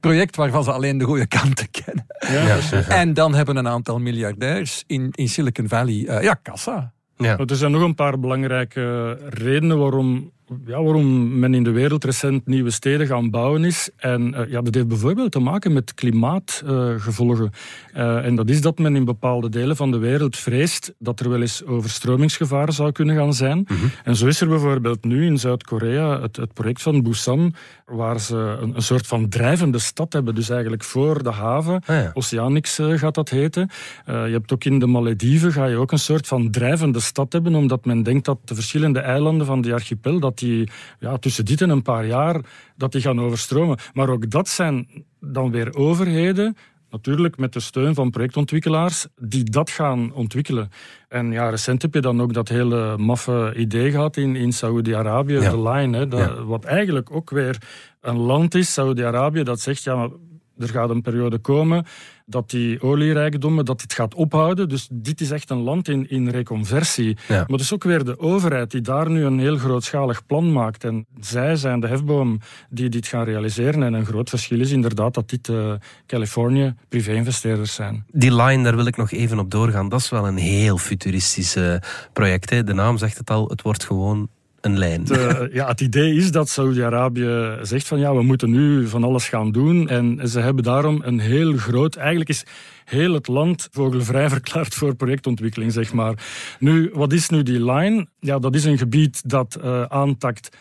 project 0.00 0.36
waarvan 0.36 0.64
ze 0.64 0.72
alleen 0.72 0.98
de 0.98 1.04
goede 1.04 1.26
kanten 1.26 1.70
kennen. 1.70 2.06
Ja, 2.18 2.58
ja. 2.70 2.88
En 2.88 3.14
dan 3.14 3.34
hebben 3.34 3.56
een 3.56 3.68
aantal 3.68 3.98
miljardairs 3.98 4.84
in, 4.86 5.08
in 5.10 5.28
Silicon 5.28 5.68
Valley, 5.68 6.06
eh, 6.06 6.22
ja, 6.22 6.34
kassa. 6.34 6.92
Er 7.22 7.56
zijn 7.56 7.70
nog 7.70 7.82
een 7.82 7.94
paar 7.94 8.18
belangrijke 8.18 9.18
redenen 9.28 9.78
waarom, 9.78 10.30
ja, 10.66 10.82
waarom 10.82 11.38
men 11.38 11.54
in 11.54 11.64
de 11.64 11.70
wereld 11.70 12.04
recent 12.04 12.46
nieuwe 12.46 12.70
steden 12.70 13.06
gaan 13.06 13.30
bouwen 13.30 13.64
is. 13.64 13.90
En 13.96 14.34
eh, 14.34 14.50
ja, 14.50 14.60
dat 14.60 14.74
heeft 14.74 14.88
bijvoorbeeld 14.88 15.32
te 15.32 15.38
maken 15.38 15.72
met 15.72 15.94
klimaatgevolgen. 15.94 17.50
Eh, 17.92 18.24
en 18.24 18.34
dat 18.34 18.50
is 18.50 18.60
dat 18.60 18.78
men 18.78 18.96
in 18.96 19.04
bepaalde 19.04 19.48
delen 19.48 19.76
van 19.76 19.90
de 19.90 19.98
wereld 19.98 20.36
vreest 20.36 20.94
dat 20.98 21.20
er 21.20 21.28
wel 21.28 21.40
eens 21.40 21.64
overstromingsgevaar 21.64 22.72
zou 22.72 22.92
kunnen 22.92 23.16
gaan 23.16 23.34
zijn. 23.34 23.66
En 24.04 24.16
zo 24.16 24.26
is 24.26 24.40
er 24.40 24.48
bijvoorbeeld 24.48 25.04
nu 25.04 25.26
in 25.26 25.38
Zuid-Korea 25.38 26.20
het, 26.20 26.36
het 26.36 26.52
project 26.52 26.82
van 26.82 27.02
Busan, 27.02 27.54
waar 27.86 28.20
ze 28.20 28.56
een, 28.60 28.76
een 28.76 28.82
soort 28.82 29.06
van 29.06 29.28
drijvende 29.28 29.78
stad 29.78 30.12
hebben. 30.12 30.34
Dus 30.34 30.48
eigenlijk 30.48 30.84
voor 30.84 31.22
de 31.22 31.30
haven. 31.30 31.82
Ah, 31.86 31.96
ja. 31.96 32.10
Oceanix 32.14 32.78
eh, 32.78 32.92
gaat 32.92 33.14
dat 33.14 33.28
heten. 33.28 33.70
Je 34.06 34.12
hebt 34.12 34.52
ook 34.52 34.64
in 34.64 34.78
de 34.78 34.86
Malediven 34.86 35.52
ga 35.52 35.66
je 35.66 35.76
ook 35.76 35.92
een 35.92 35.98
soort 35.98 36.26
van 36.26 36.50
drijvende 36.50 37.00
stad 37.00 37.32
hebben, 37.32 37.54
omdat 37.54 37.84
men 37.84 38.02
denkt 38.02 38.24
dat 38.24 38.38
de 38.44 38.54
verschillende 38.54 39.00
eilanden 39.00 39.46
van 39.46 39.60
die 39.60 39.72
archipel, 39.72 40.20
dat 40.20 40.40
die 40.46 40.68
ja, 41.00 41.16
tussen 41.16 41.44
dit 41.44 41.60
en 41.60 41.70
een 41.70 41.82
paar 41.82 42.06
jaar, 42.06 42.40
dat 42.76 42.92
die 42.92 43.00
gaan 43.00 43.20
overstromen. 43.20 43.78
Maar 43.92 44.08
ook 44.08 44.30
dat 44.30 44.48
zijn 44.48 44.88
dan 45.20 45.50
weer 45.50 45.74
overheden, 45.74 46.56
natuurlijk 46.90 47.36
met 47.38 47.52
de 47.52 47.60
steun 47.60 47.94
van 47.94 48.10
projectontwikkelaars, 48.10 49.06
die 49.20 49.44
dat 49.44 49.70
gaan 49.70 50.12
ontwikkelen. 50.12 50.68
En 51.08 51.30
ja, 51.32 51.48
recent 51.48 51.82
heb 51.82 51.94
je 51.94 52.00
dan 52.00 52.20
ook 52.22 52.32
dat 52.32 52.48
hele 52.48 52.96
maffe 52.98 53.52
idee 53.56 53.90
gehad 53.90 54.16
in, 54.16 54.36
in 54.36 54.52
Saoedi-Arabië, 54.52 55.38
Ja. 55.40 55.50
de 55.50 55.62
line, 55.62 55.96
hè, 55.96 56.08
dat, 56.08 56.20
Ja. 56.20 56.44
wat 56.44 56.64
eigenlijk 56.64 57.10
ook 57.10 57.30
weer 57.30 57.56
een 58.00 58.16
land 58.18 58.54
is, 58.54 58.72
Saoedi-Arabië, 58.72 59.42
dat 59.42 59.60
zegt, 59.60 59.82
ja, 59.82 59.94
maar 59.96 60.08
er 60.58 60.68
gaat 60.68 60.90
een 60.90 61.02
periode 61.02 61.38
komen 61.38 61.84
dat 62.26 62.50
die 62.50 62.82
olierijkdommen, 62.82 63.64
dat 63.64 63.80
dit 63.80 63.92
gaat 63.92 64.14
ophouden. 64.14 64.68
Dus 64.68 64.88
dit 64.92 65.20
is 65.20 65.30
echt 65.30 65.50
een 65.50 65.62
land 65.62 65.88
in, 65.88 66.10
in 66.10 66.28
reconversie. 66.28 67.16
Ja. 67.28 67.34
Maar 67.34 67.46
het 67.46 67.60
is 67.60 67.72
ook 67.72 67.84
weer 67.84 68.04
de 68.04 68.18
overheid 68.18 68.70
die 68.70 68.80
daar 68.80 69.10
nu 69.10 69.24
een 69.24 69.38
heel 69.38 69.56
grootschalig 69.56 70.26
plan 70.26 70.52
maakt. 70.52 70.84
En 70.84 71.06
zij 71.20 71.56
zijn 71.56 71.80
de 71.80 71.86
hefboom 71.86 72.38
die 72.70 72.88
dit 72.88 73.06
gaan 73.06 73.24
realiseren. 73.24 73.82
En 73.82 73.92
een 73.92 74.06
groot 74.06 74.28
verschil 74.28 74.60
is 74.60 74.70
inderdaad 74.70 75.14
dat 75.14 75.30
dit 75.30 75.48
uh, 75.48 75.72
Californië 76.06 76.74
privé-investeerders 76.88 77.74
zijn. 77.74 78.04
Die 78.10 78.34
line, 78.34 78.62
daar 78.62 78.76
wil 78.76 78.86
ik 78.86 78.96
nog 78.96 79.10
even 79.12 79.38
op 79.38 79.50
doorgaan. 79.50 79.88
Dat 79.88 80.00
is 80.00 80.10
wel 80.10 80.26
een 80.26 80.36
heel 80.36 80.78
futuristisch 80.78 81.56
eh, 81.56 81.74
project. 82.12 82.50
Hè. 82.50 82.64
De 82.64 82.74
naam 82.74 82.98
zegt 82.98 83.18
het 83.18 83.30
al, 83.30 83.48
het 83.48 83.62
wordt 83.62 83.84
gewoon 83.84 84.28
een 84.62 84.78
lijn. 84.78 85.00
Het, 85.00 85.10
uh, 85.10 85.54
ja, 85.58 85.68
het 85.68 85.80
idee 85.80 86.14
is 86.14 86.30
dat 86.30 86.48
Saudi-Arabië 86.48 87.58
zegt 87.62 87.88
van 87.88 87.98
ja, 87.98 88.14
we 88.14 88.22
moeten 88.22 88.50
nu 88.50 88.88
van 88.88 89.04
alles 89.04 89.28
gaan 89.28 89.52
doen. 89.52 89.88
En 89.88 90.28
ze 90.28 90.40
hebben 90.40 90.64
daarom 90.64 91.00
een 91.04 91.18
heel 91.18 91.56
groot... 91.56 91.96
Eigenlijk 91.96 92.30
is 92.30 92.44
heel 92.84 93.12
het 93.12 93.28
land 93.28 93.68
vogelvrij 93.70 94.28
verklaard 94.38 94.74
voor 94.74 94.94
projectontwikkeling, 94.94 95.72
zeg 95.72 95.92
maar. 95.92 96.14
Nu, 96.58 96.90
wat 96.94 97.12
is 97.12 97.28
nu 97.28 97.42
die 97.42 97.72
line? 97.72 98.06
Ja, 98.20 98.38
dat 98.38 98.54
is 98.54 98.64
een 98.64 98.78
gebied 98.78 99.30
dat 99.30 99.58
uh, 99.64 99.82
aantakt 99.82 100.56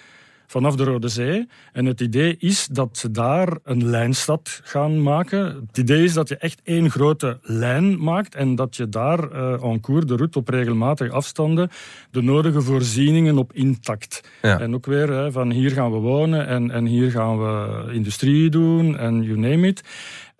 vanaf 0.51 0.75
de 0.75 0.83
Rode 0.83 1.07
Zee. 1.07 1.47
En 1.73 1.85
het 1.85 2.01
idee 2.01 2.35
is 2.39 2.67
dat 2.67 2.97
ze 2.97 3.11
daar 3.11 3.57
een 3.63 3.85
lijnstad 3.85 4.61
gaan 4.63 5.01
maken. 5.01 5.45
Het 5.67 5.77
idee 5.77 6.03
is 6.03 6.13
dat 6.13 6.29
je 6.29 6.37
echt 6.37 6.61
één 6.63 6.89
grote 6.91 7.39
lijn 7.41 8.03
maakt 8.03 8.35
en 8.35 8.55
dat 8.55 8.75
je 8.75 8.89
daar 8.89 9.31
uh, 9.31 9.63
en 9.63 9.79
cours 9.79 10.05
de 10.05 10.15
route 10.15 10.37
op 10.37 10.49
regelmatige 10.49 11.11
afstanden 11.11 11.69
de 12.11 12.21
nodige 12.21 12.61
voorzieningen 12.61 13.37
op 13.37 13.53
intact. 13.53 14.21
Ja. 14.41 14.59
En 14.59 14.73
ook 14.73 14.85
weer 14.85 15.09
hè, 15.09 15.31
van 15.31 15.51
hier 15.51 15.71
gaan 15.71 15.91
we 15.91 15.97
wonen 15.97 16.47
en, 16.47 16.71
en 16.71 16.85
hier 16.85 17.11
gaan 17.11 17.39
we 17.39 17.83
industrie 17.93 18.49
doen 18.49 18.97
en 18.97 19.23
you 19.23 19.39
name 19.39 19.67
it. 19.67 19.83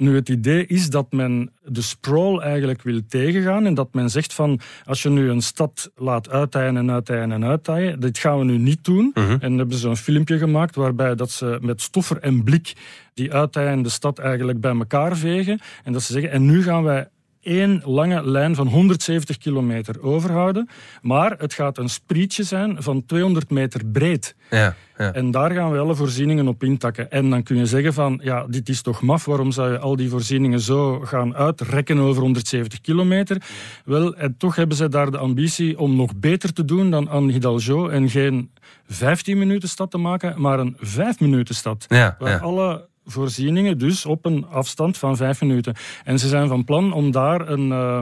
Nu, 0.02 0.16
het 0.16 0.30
idee 0.30 0.66
is 0.66 0.90
dat 0.90 1.12
men 1.12 1.52
de 1.64 1.82
sprawl 1.82 2.40
eigenlijk 2.40 2.82
wil 2.82 3.02
tegengaan 3.08 3.66
en 3.66 3.74
dat 3.74 3.94
men 3.94 4.10
zegt 4.10 4.34
van 4.34 4.60
als 4.86 5.02
je 5.02 5.10
nu 5.10 5.30
een 5.30 5.42
stad 5.42 5.92
laat 5.96 6.30
uitdijen 6.30 6.78
en 6.78 6.92
uitdijen 6.92 7.32
en 7.32 7.46
uitdijen, 7.46 8.00
dit 8.00 8.18
gaan 8.18 8.38
we 8.38 8.44
nu 8.44 8.58
niet 8.58 8.84
doen. 8.84 9.12
Mhm. 9.14 9.38
En 9.40 9.58
hebben 9.58 9.78
ze 9.78 9.88
een 9.88 9.98
filmpje 9.98 10.38
gemaakt 10.38 10.76
waarbij 10.76 11.16
dat 11.16 11.32
ze 11.32 11.58
met 11.62 11.82
stoffer 11.82 12.18
en 12.18 12.44
blik 12.44 12.74
die 13.14 13.34
uitdijende 13.34 13.90
stad 13.90 14.20
eigenlijk 14.20 14.62
bij 14.62 14.76
elkaar 14.76 15.18
vegen 15.18 15.60
en 15.84 15.94
dat 15.94 16.02
ze 16.02 16.14
zeggen 16.14 16.32
en 16.32 16.46
nu 16.46 16.64
gaan 16.64 16.84
wij 16.84 17.08
één 17.42 17.82
lange 17.86 18.30
lijn 18.30 18.56
van 18.56 18.68
170 18.68 19.38
kilometer 19.38 20.02
overhouden, 20.02 20.70
maar 21.02 21.36
het 21.38 21.54
gaat 21.54 21.78
een 21.78 21.90
sprietje 21.90 22.44
zijn 22.44 22.84
van 22.84 23.06
200 23.06 23.50
meter 23.50 23.86
breed. 23.86 24.36
Ja, 24.50 24.76
ja. 24.98 25.14
En 25.14 25.32
daar 25.32 25.52
gaan 25.52 25.72
we 25.72 25.78
alle 25.78 25.96
voorzieningen 25.96 26.48
op 26.48 26.64
intakken. 26.64 27.12
En 27.12 27.30
dan 27.30 27.44
kun 27.44 27.58
je 27.58 27.66
zeggen 27.66 27.94
van, 27.94 28.20
ja, 28.24 28.46
dit 28.48 28.70
is 28.70 28.82
toch 28.82 29.02
maf, 29.02 29.26
waarom 29.26 29.52
zou 29.52 29.72
je 29.72 29.80
al 29.80 29.96
die 29.96 30.10
voorzieningen 30.10 30.60
zo 30.60 31.00
gaan 31.00 31.36
uitrekken 31.36 32.00
over 32.00 32.22
170 32.22 32.82
kilometer? 32.82 33.42
Wel, 33.86 34.16
en 34.16 34.36
toch 34.38 34.56
hebben 34.56 34.78
zij 34.78 34.90
daar 34.90 35.12
de 35.12 35.18
ambitie 35.18 35.80
om 35.80 35.96
nog 35.96 36.16
beter 36.16 36.54
te 36.54 36.66
doen 36.66 36.92
dan 36.92 37.08
Anne 37.08 37.32
Hidalgo 37.32 37.88
en 37.88 38.10
geen 38.10 38.52
15 38.88 39.38
minuten 39.38 39.70
stad 39.70 39.92
te 39.92 39.98
maken, 39.98 40.42
maar 40.42 40.60
een 40.60 40.78
5 40.80 41.20
minuten 41.20 41.56
stad. 41.56 41.86
Ja, 41.88 42.16
waar 42.20 42.32
ja. 42.32 42.38
alle 42.38 42.90
voorzieningen 43.12 43.78
dus 43.78 44.06
op 44.06 44.26
een 44.26 44.46
afstand 44.52 44.98
van 44.98 45.16
5 45.18 45.42
minuten. 45.42 45.76
En 46.04 46.20
ze 46.20 46.28
zijn 46.28 46.48
van 46.48 46.64
plan 46.64 46.94
om 46.94 47.12
daar 47.12 47.50
een 47.50 47.72
eh, 47.72 48.00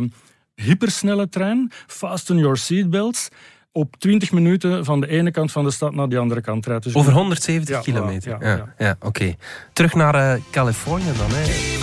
hypersnelle 0.65 1.29
trein, 1.29 1.71
fasten 1.87 2.37
your 2.37 2.57
seatbelts, 2.57 3.27
op 3.71 3.95
20 3.97 4.31
minuten 4.31 4.85
van 4.85 5.01
de 5.01 5.07
ene 5.07 5.31
kant 5.31 5.51
van 5.51 5.63
de 5.63 5.71
stad 5.71 5.93
naar 5.93 6.09
de 6.09 6.17
andere 6.17 6.41
kant 6.41 6.65
rijdt. 6.65 6.83
Dus 6.83 6.95
Over 6.95 7.13
170 7.13 7.75
Ja, 7.75 7.81
kilometer. 7.81 8.37
ja, 8.45 8.73
ja. 8.77 8.95
oké. 9.01 9.35
Terug 9.73 9.93
naar 9.93 10.15
eh, 10.15 10.41
Californië 10.51 11.11
dan. 11.17 11.29
Hè. 11.29 11.77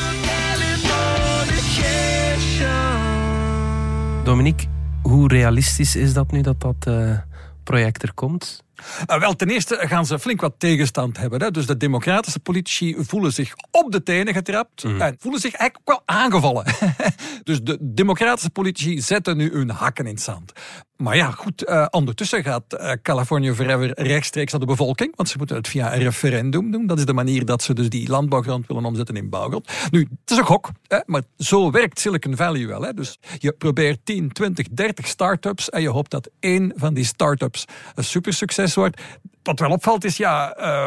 Dominique, 4.25 4.67
hoe 5.03 5.29
realistisch 5.29 5.97
is 5.97 6.13
dat 6.13 6.31
nu 6.31 6.41
dat 6.41 6.61
dat 6.61 6.75
eh, 6.81 7.19
project 7.63 8.03
er 8.03 8.13
komt? 8.15 8.65
Uh, 9.11 9.19
wel, 9.19 9.37
ten 9.37 9.49
eerste 9.49 9.79
gaan 9.81 10.07
ze 10.07 10.19
flink 10.19 10.41
wat 10.41 10.55
tegenstand 10.59 11.19
hebben. 11.19 11.43
Hè. 11.43 11.51
Dus 11.51 11.67
de 11.67 11.77
democratische 11.77 12.41
politici 12.41 12.97
voelen 12.99 13.33
zich 13.33 13.55
op 13.71 13.93
de 13.93 14.03
tenen 14.03 14.35
getrapt 14.35 14.85
en 14.85 15.17
voelen 15.19 15.41
zich 15.41 15.55
eigenlijk 15.55 15.89
wel 15.89 16.03
aangevallen. 16.05 16.65
dus 17.43 17.61
de 17.63 17.79
democratische 17.81 18.51
politici 18.51 19.01
zetten 19.01 19.37
nu 19.37 19.53
hun 19.53 19.71
hakken 19.71 20.07
in 20.07 20.15
het 20.15 20.23
zand. 20.23 20.53
Maar 20.97 21.17
ja, 21.17 21.31
goed, 21.31 21.69
uh, 21.69 21.87
ondertussen 21.91 22.43
gaat 22.43 22.65
uh, 22.69 22.93
Californië 23.03 23.53
Forever 23.53 24.03
rechtstreeks 24.03 24.53
naar 24.53 24.61
de 24.61 24.67
bevolking, 24.67 25.17
want 25.17 25.29
ze 25.29 25.39
moeten 25.39 25.57
het 25.57 25.69
via 25.69 25.95
een 25.95 26.01
referendum 26.01 26.71
doen. 26.71 26.87
Dat 26.87 26.99
is 26.99 27.05
de 27.05 27.13
manier 27.13 27.45
dat 27.45 27.63
ze 27.63 27.75
dus 27.75 27.89
die 27.89 28.09
landbouwgrond 28.09 28.67
willen 28.67 28.85
omzetten 28.85 29.17
in 29.17 29.29
bouwgrond. 29.29 29.71
Nu, 29.91 30.01
het 30.01 30.31
is 30.31 30.37
een 30.37 30.45
gok, 30.45 30.71
hè, 30.89 30.99
maar 31.07 31.23
zo 31.37 31.71
werkt 31.71 32.01
Silicon 32.01 32.37
Valley 32.37 32.67
wel. 32.67 32.83
Hè. 32.83 32.95
Dus 32.95 33.19
je 33.39 33.53
probeert 33.53 33.99
10, 34.05 34.33
20, 34.33 34.67
30 34.71 35.07
start-ups 35.07 35.71
en 35.71 35.83
je 35.83 35.89
hoopt 35.89 36.11
dat 36.11 36.31
één 36.41 36.73
van 36.77 36.95
die 36.95 37.05
start-ups 37.05 37.65
een 37.95 38.05
supersucces 38.05 38.75
wordt. 38.75 39.01
Wat 39.43 39.59
wel 39.61 39.71
opvalt 39.71 40.05
is, 40.05 40.17
ja... 40.17 40.59
Uh, 40.59 40.87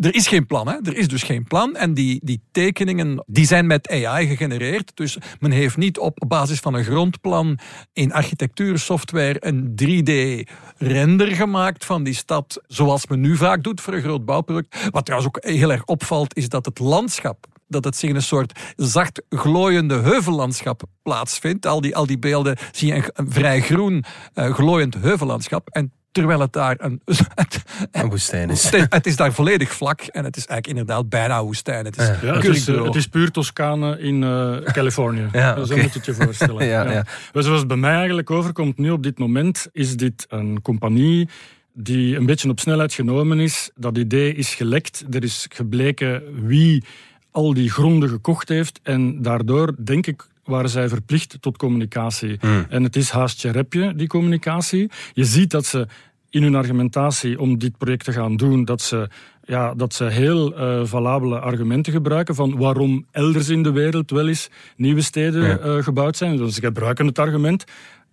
er 0.00 0.14
is 0.14 0.28
geen 0.28 0.46
plan, 0.46 0.68
hè? 0.68 0.76
er 0.82 0.96
is 0.96 1.08
dus 1.08 1.22
geen 1.22 1.44
plan. 1.44 1.76
En 1.76 1.94
die, 1.94 2.20
die 2.24 2.42
tekeningen 2.52 3.24
die 3.26 3.46
zijn 3.46 3.66
met 3.66 3.88
AI 3.88 4.26
gegenereerd. 4.26 4.90
Dus 4.94 5.16
men 5.38 5.50
heeft 5.50 5.76
niet 5.76 5.98
op 5.98 6.24
basis 6.28 6.60
van 6.60 6.74
een 6.74 6.84
grondplan 6.84 7.58
in 7.92 8.12
architectuursoftware 8.12 9.36
een 9.46 9.74
3D-render 9.82 11.26
gemaakt 11.26 11.84
van 11.84 12.02
die 12.02 12.14
stad, 12.14 12.62
zoals 12.66 13.06
men 13.06 13.20
nu 13.20 13.36
vaak 13.36 13.62
doet 13.62 13.80
voor 13.80 13.94
een 13.94 14.02
groot 14.02 14.24
bouwproject. 14.24 14.90
Wat 14.90 15.04
trouwens 15.04 15.34
ook 15.34 15.44
heel 15.44 15.72
erg 15.72 15.84
opvalt, 15.84 16.36
is 16.36 16.48
dat 16.48 16.64
het 16.64 16.78
landschap 16.78 17.46
dat 17.70 17.84
het 17.84 17.96
zich 17.96 18.08
in 18.08 18.14
een 18.14 18.22
soort 18.22 18.60
zacht 18.76 19.22
glooiende 19.28 19.94
heuvellandschap 19.94 20.82
plaatsvindt. 21.02 21.66
Al 21.66 21.80
die, 21.80 21.96
al 21.96 22.06
die 22.06 22.18
beelden 22.18 22.56
zie 22.72 22.88
je 22.88 22.94
een, 22.94 23.10
een 23.12 23.30
vrij 23.30 23.60
groen 23.60 24.04
uh, 24.34 24.54
glooiend 24.54 24.94
heuvellandschap. 24.94 25.68
En 25.68 25.92
terwijl 26.12 26.40
het 26.40 26.52
daar 26.52 26.76
een, 26.78 27.00
het, 27.34 27.62
een 27.92 28.08
woestijn 28.08 28.50
is. 28.50 28.70
Het, 28.70 28.94
het, 28.94 29.06
is 29.06 29.16
daar 29.16 29.32
volledig 29.32 29.72
vlak 29.72 30.00
en 30.00 30.24
het 30.24 30.36
is 30.36 30.46
eigenlijk 30.46 30.78
inderdaad 30.78 31.08
bijna 31.08 31.44
woestijn. 31.44 31.84
Het 31.84 31.98
is, 31.98 32.06
ja, 32.06 32.34
het, 32.34 32.44
is 32.44 32.66
het 32.66 32.94
is 32.94 33.06
puur 33.06 33.30
Toscane 33.30 33.98
in 33.98 34.22
uh, 34.22 34.56
Californië. 34.78 35.28
ja, 35.32 35.54
Zo 35.54 35.62
okay. 35.62 35.82
moet 35.82 35.92
je 35.92 35.98
het 35.98 36.06
je 36.06 36.14
voorstellen. 36.14 36.66
ja, 36.74 36.84
ja. 36.84 36.90
Ja. 37.32 37.42
Zoals 37.42 37.58
het 37.58 37.68
bij 37.68 37.76
mij 37.76 37.94
eigenlijk 37.94 38.30
overkomt 38.30 38.78
nu 38.78 38.90
op 38.90 39.02
dit 39.02 39.18
moment, 39.18 39.68
is 39.72 39.96
dit 39.96 40.26
een 40.28 40.62
compagnie 40.62 41.28
die 41.72 42.16
een 42.16 42.26
beetje 42.26 42.48
op 42.50 42.60
snelheid 42.60 42.92
genomen 42.92 43.40
is. 43.40 43.70
Dat 43.74 43.98
idee 43.98 44.34
is 44.34 44.54
gelekt. 44.54 45.04
Er 45.10 45.22
is 45.22 45.46
gebleken 45.48 46.22
wie 46.46 46.84
al 47.30 47.54
die 47.54 47.70
gronden 47.70 48.08
gekocht 48.08 48.48
heeft. 48.48 48.80
En 48.82 49.22
daardoor, 49.22 49.74
denk 49.84 50.06
ik, 50.06 50.26
waren 50.50 50.70
zij 50.70 50.88
verplicht 50.88 51.36
tot 51.40 51.56
communicatie. 51.56 52.36
Hmm. 52.40 52.66
En 52.68 52.82
het 52.82 52.96
is 52.96 53.10
haastje 53.10 53.50
repje, 53.50 53.94
die 53.94 54.06
communicatie. 54.06 54.90
Je 55.12 55.24
ziet 55.24 55.50
dat 55.50 55.66
ze 55.66 55.86
in 56.30 56.42
hun 56.42 56.54
argumentatie 56.54 57.40
om 57.40 57.58
dit 57.58 57.78
project 57.78 58.04
te 58.04 58.12
gaan 58.12 58.36
doen, 58.36 58.64
dat 58.64 58.82
ze, 58.82 59.08
ja, 59.44 59.74
dat 59.74 59.94
ze 59.94 60.04
heel 60.04 60.58
uh, 60.58 60.84
valabele 60.84 61.38
argumenten 61.40 61.92
gebruiken 61.92 62.34
van 62.34 62.56
waarom 62.58 63.06
elders 63.10 63.48
in 63.48 63.62
de 63.62 63.72
wereld 63.72 64.10
wel 64.10 64.28
eens 64.28 64.48
nieuwe 64.76 65.00
steden 65.02 65.42
Ja. 65.42 65.58
uh, 65.64 65.82
gebouwd 65.82 66.16
zijn. 66.16 66.36
Dus 66.36 66.54
ze 66.54 66.60
gebruiken 66.60 67.06
het 67.06 67.18
argument. 67.18 67.64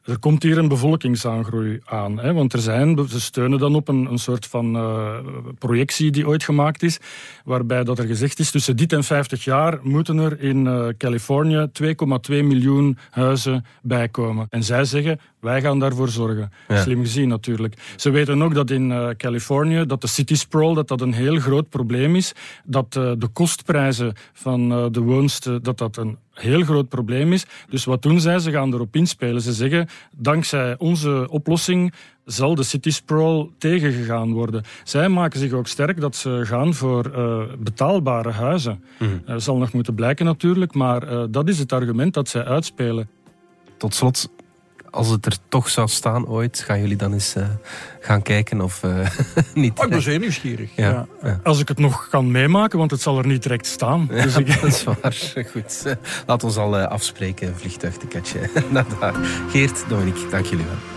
Er 0.07 0.19
komt 0.19 0.43
hier 0.43 0.57
een 0.57 0.67
bevolkingsaangroei 0.67 1.79
aan. 1.85 2.19
Hè? 2.19 2.33
Want 2.33 2.53
er 2.53 2.59
zijn, 2.59 3.07
ze 3.09 3.21
steunen 3.21 3.59
dan 3.59 3.75
op 3.75 3.87
een, 3.87 4.05
een 4.11 4.17
soort 4.17 4.45
van 4.45 4.75
uh, 4.75 5.15
projectie 5.59 6.11
die 6.11 6.27
ooit 6.27 6.43
gemaakt 6.43 6.83
is, 6.83 6.99
waarbij 7.43 7.83
dat 7.83 7.99
er 7.99 8.05
gezegd 8.05 8.39
is, 8.39 8.51
tussen 8.51 8.77
dit 8.77 8.93
en 8.93 9.03
50 9.03 9.43
jaar 9.43 9.79
moeten 9.81 10.17
er 10.17 10.41
in 10.41 10.65
uh, 10.65 10.87
Californië 10.97 11.67
2,2 11.83 11.93
miljoen 12.27 12.97
huizen 13.09 13.65
bijkomen. 13.81 14.47
En 14.49 14.63
zij 14.63 14.85
zeggen, 14.85 15.19
wij 15.39 15.61
gaan 15.61 15.79
daarvoor 15.79 16.09
zorgen. 16.09 16.51
Ja. 16.67 16.81
Slim 16.81 17.01
gezien 17.01 17.27
natuurlijk. 17.27 17.93
Ze 17.95 18.09
weten 18.09 18.41
ook 18.41 18.53
dat 18.53 18.69
in 18.69 18.89
uh, 18.89 19.09
Californië, 19.09 19.85
dat 19.85 20.01
de 20.01 20.07
city 20.07 20.35
sprawl, 20.35 20.73
dat 20.73 20.87
dat 20.87 21.01
een 21.01 21.13
heel 21.13 21.39
groot 21.39 21.69
probleem 21.69 22.15
is. 22.15 22.33
Dat 22.63 22.93
de 22.93 23.29
kostprijzen 23.33 24.13
van 24.33 24.91
de 24.91 25.01
woonsten, 25.01 25.63
dat 25.63 25.77
dat 25.77 25.97
een 25.97 26.17
heel 26.37 26.63
groot 26.63 26.89
probleem 26.89 27.33
is. 27.33 27.45
Dus 27.69 27.85
wat 27.85 28.01
doen 28.01 28.19
zij? 28.19 28.39
Ze 28.39 28.51
gaan 28.51 28.73
erop 28.73 28.95
inspelen. 28.95 29.41
Ze 29.41 29.53
zeggen, 29.53 29.87
dankzij 30.15 30.75
onze 30.77 31.27
oplossing 31.29 31.93
zal 32.25 32.55
de 32.55 32.63
city 32.63 32.89
sprawl 32.89 33.49
tegengegaan 33.57 34.33
worden. 34.33 34.63
Zij 34.83 35.09
maken 35.09 35.39
zich 35.39 35.51
ook 35.51 35.67
sterk 35.67 35.99
dat 35.99 36.15
ze 36.15 36.41
gaan 36.43 36.73
voor 36.73 37.11
uh, 37.15 37.41
betaalbare 37.59 38.31
huizen. 38.31 38.83
Mm. 38.99 39.21
Uh, 39.27 39.35
zal 39.37 39.57
nog 39.57 39.73
moeten 39.73 39.95
blijken 39.95 40.25
natuurlijk, 40.25 40.73
maar 40.73 41.11
uh, 41.11 41.23
dat 41.29 41.49
is 41.49 41.59
het 41.59 41.73
argument 41.73 42.13
dat 42.13 42.29
zij 42.29 42.45
uitspelen. 42.45 43.09
Tot 43.77 43.95
slot, 43.95 44.29
als 44.89 45.09
het 45.09 45.25
er 45.25 45.37
toch 45.49 45.69
zou 45.69 45.87
staan 45.87 46.27
ooit, 46.27 46.59
gaan 46.65 46.79
jullie 46.81 46.95
dan 46.95 47.13
eens 47.13 47.35
uh, 47.35 47.43
gaan 47.99 48.21
kijken 48.21 48.61
of 48.61 48.83
uh, 48.83 48.91
niet? 49.53 49.79
Oh, 49.79 49.85
ik 49.85 49.91
ben 49.91 50.01
zeer 50.01 50.19
nieuwsgierig. 50.19 50.69
Ja, 50.75 50.89
Ja. 50.89 51.07
ja. 51.23 51.39
Als 51.43 51.59
ik 51.59 51.67
het 51.67 51.77
nog 51.79 52.07
kan 52.09 52.31
meemaken, 52.31 52.77
want 52.79 52.91
het 52.91 53.01
zal 53.01 53.17
er 53.17 53.27
niet 53.27 53.43
direct 53.43 53.65
staan. 53.65 54.07
Ja, 54.11 54.21
Dus 54.23 54.37
ik... 54.37 54.47
dat 54.61 54.63
is 54.63 54.83
waar. 54.83 55.45
Goed. 55.51 55.97
Laat 56.25 56.43
ons 56.43 56.57
al 56.57 56.77
afspreken, 56.77 57.47
een 57.47 57.55
vliegtuigticketje 57.55 58.39
naar 58.69 58.85
daar. 58.99 59.15
Geert, 59.49 59.83
Dominique, 59.87 60.29
dank 60.29 60.45
jullie 60.45 60.65
wel. 60.65 60.96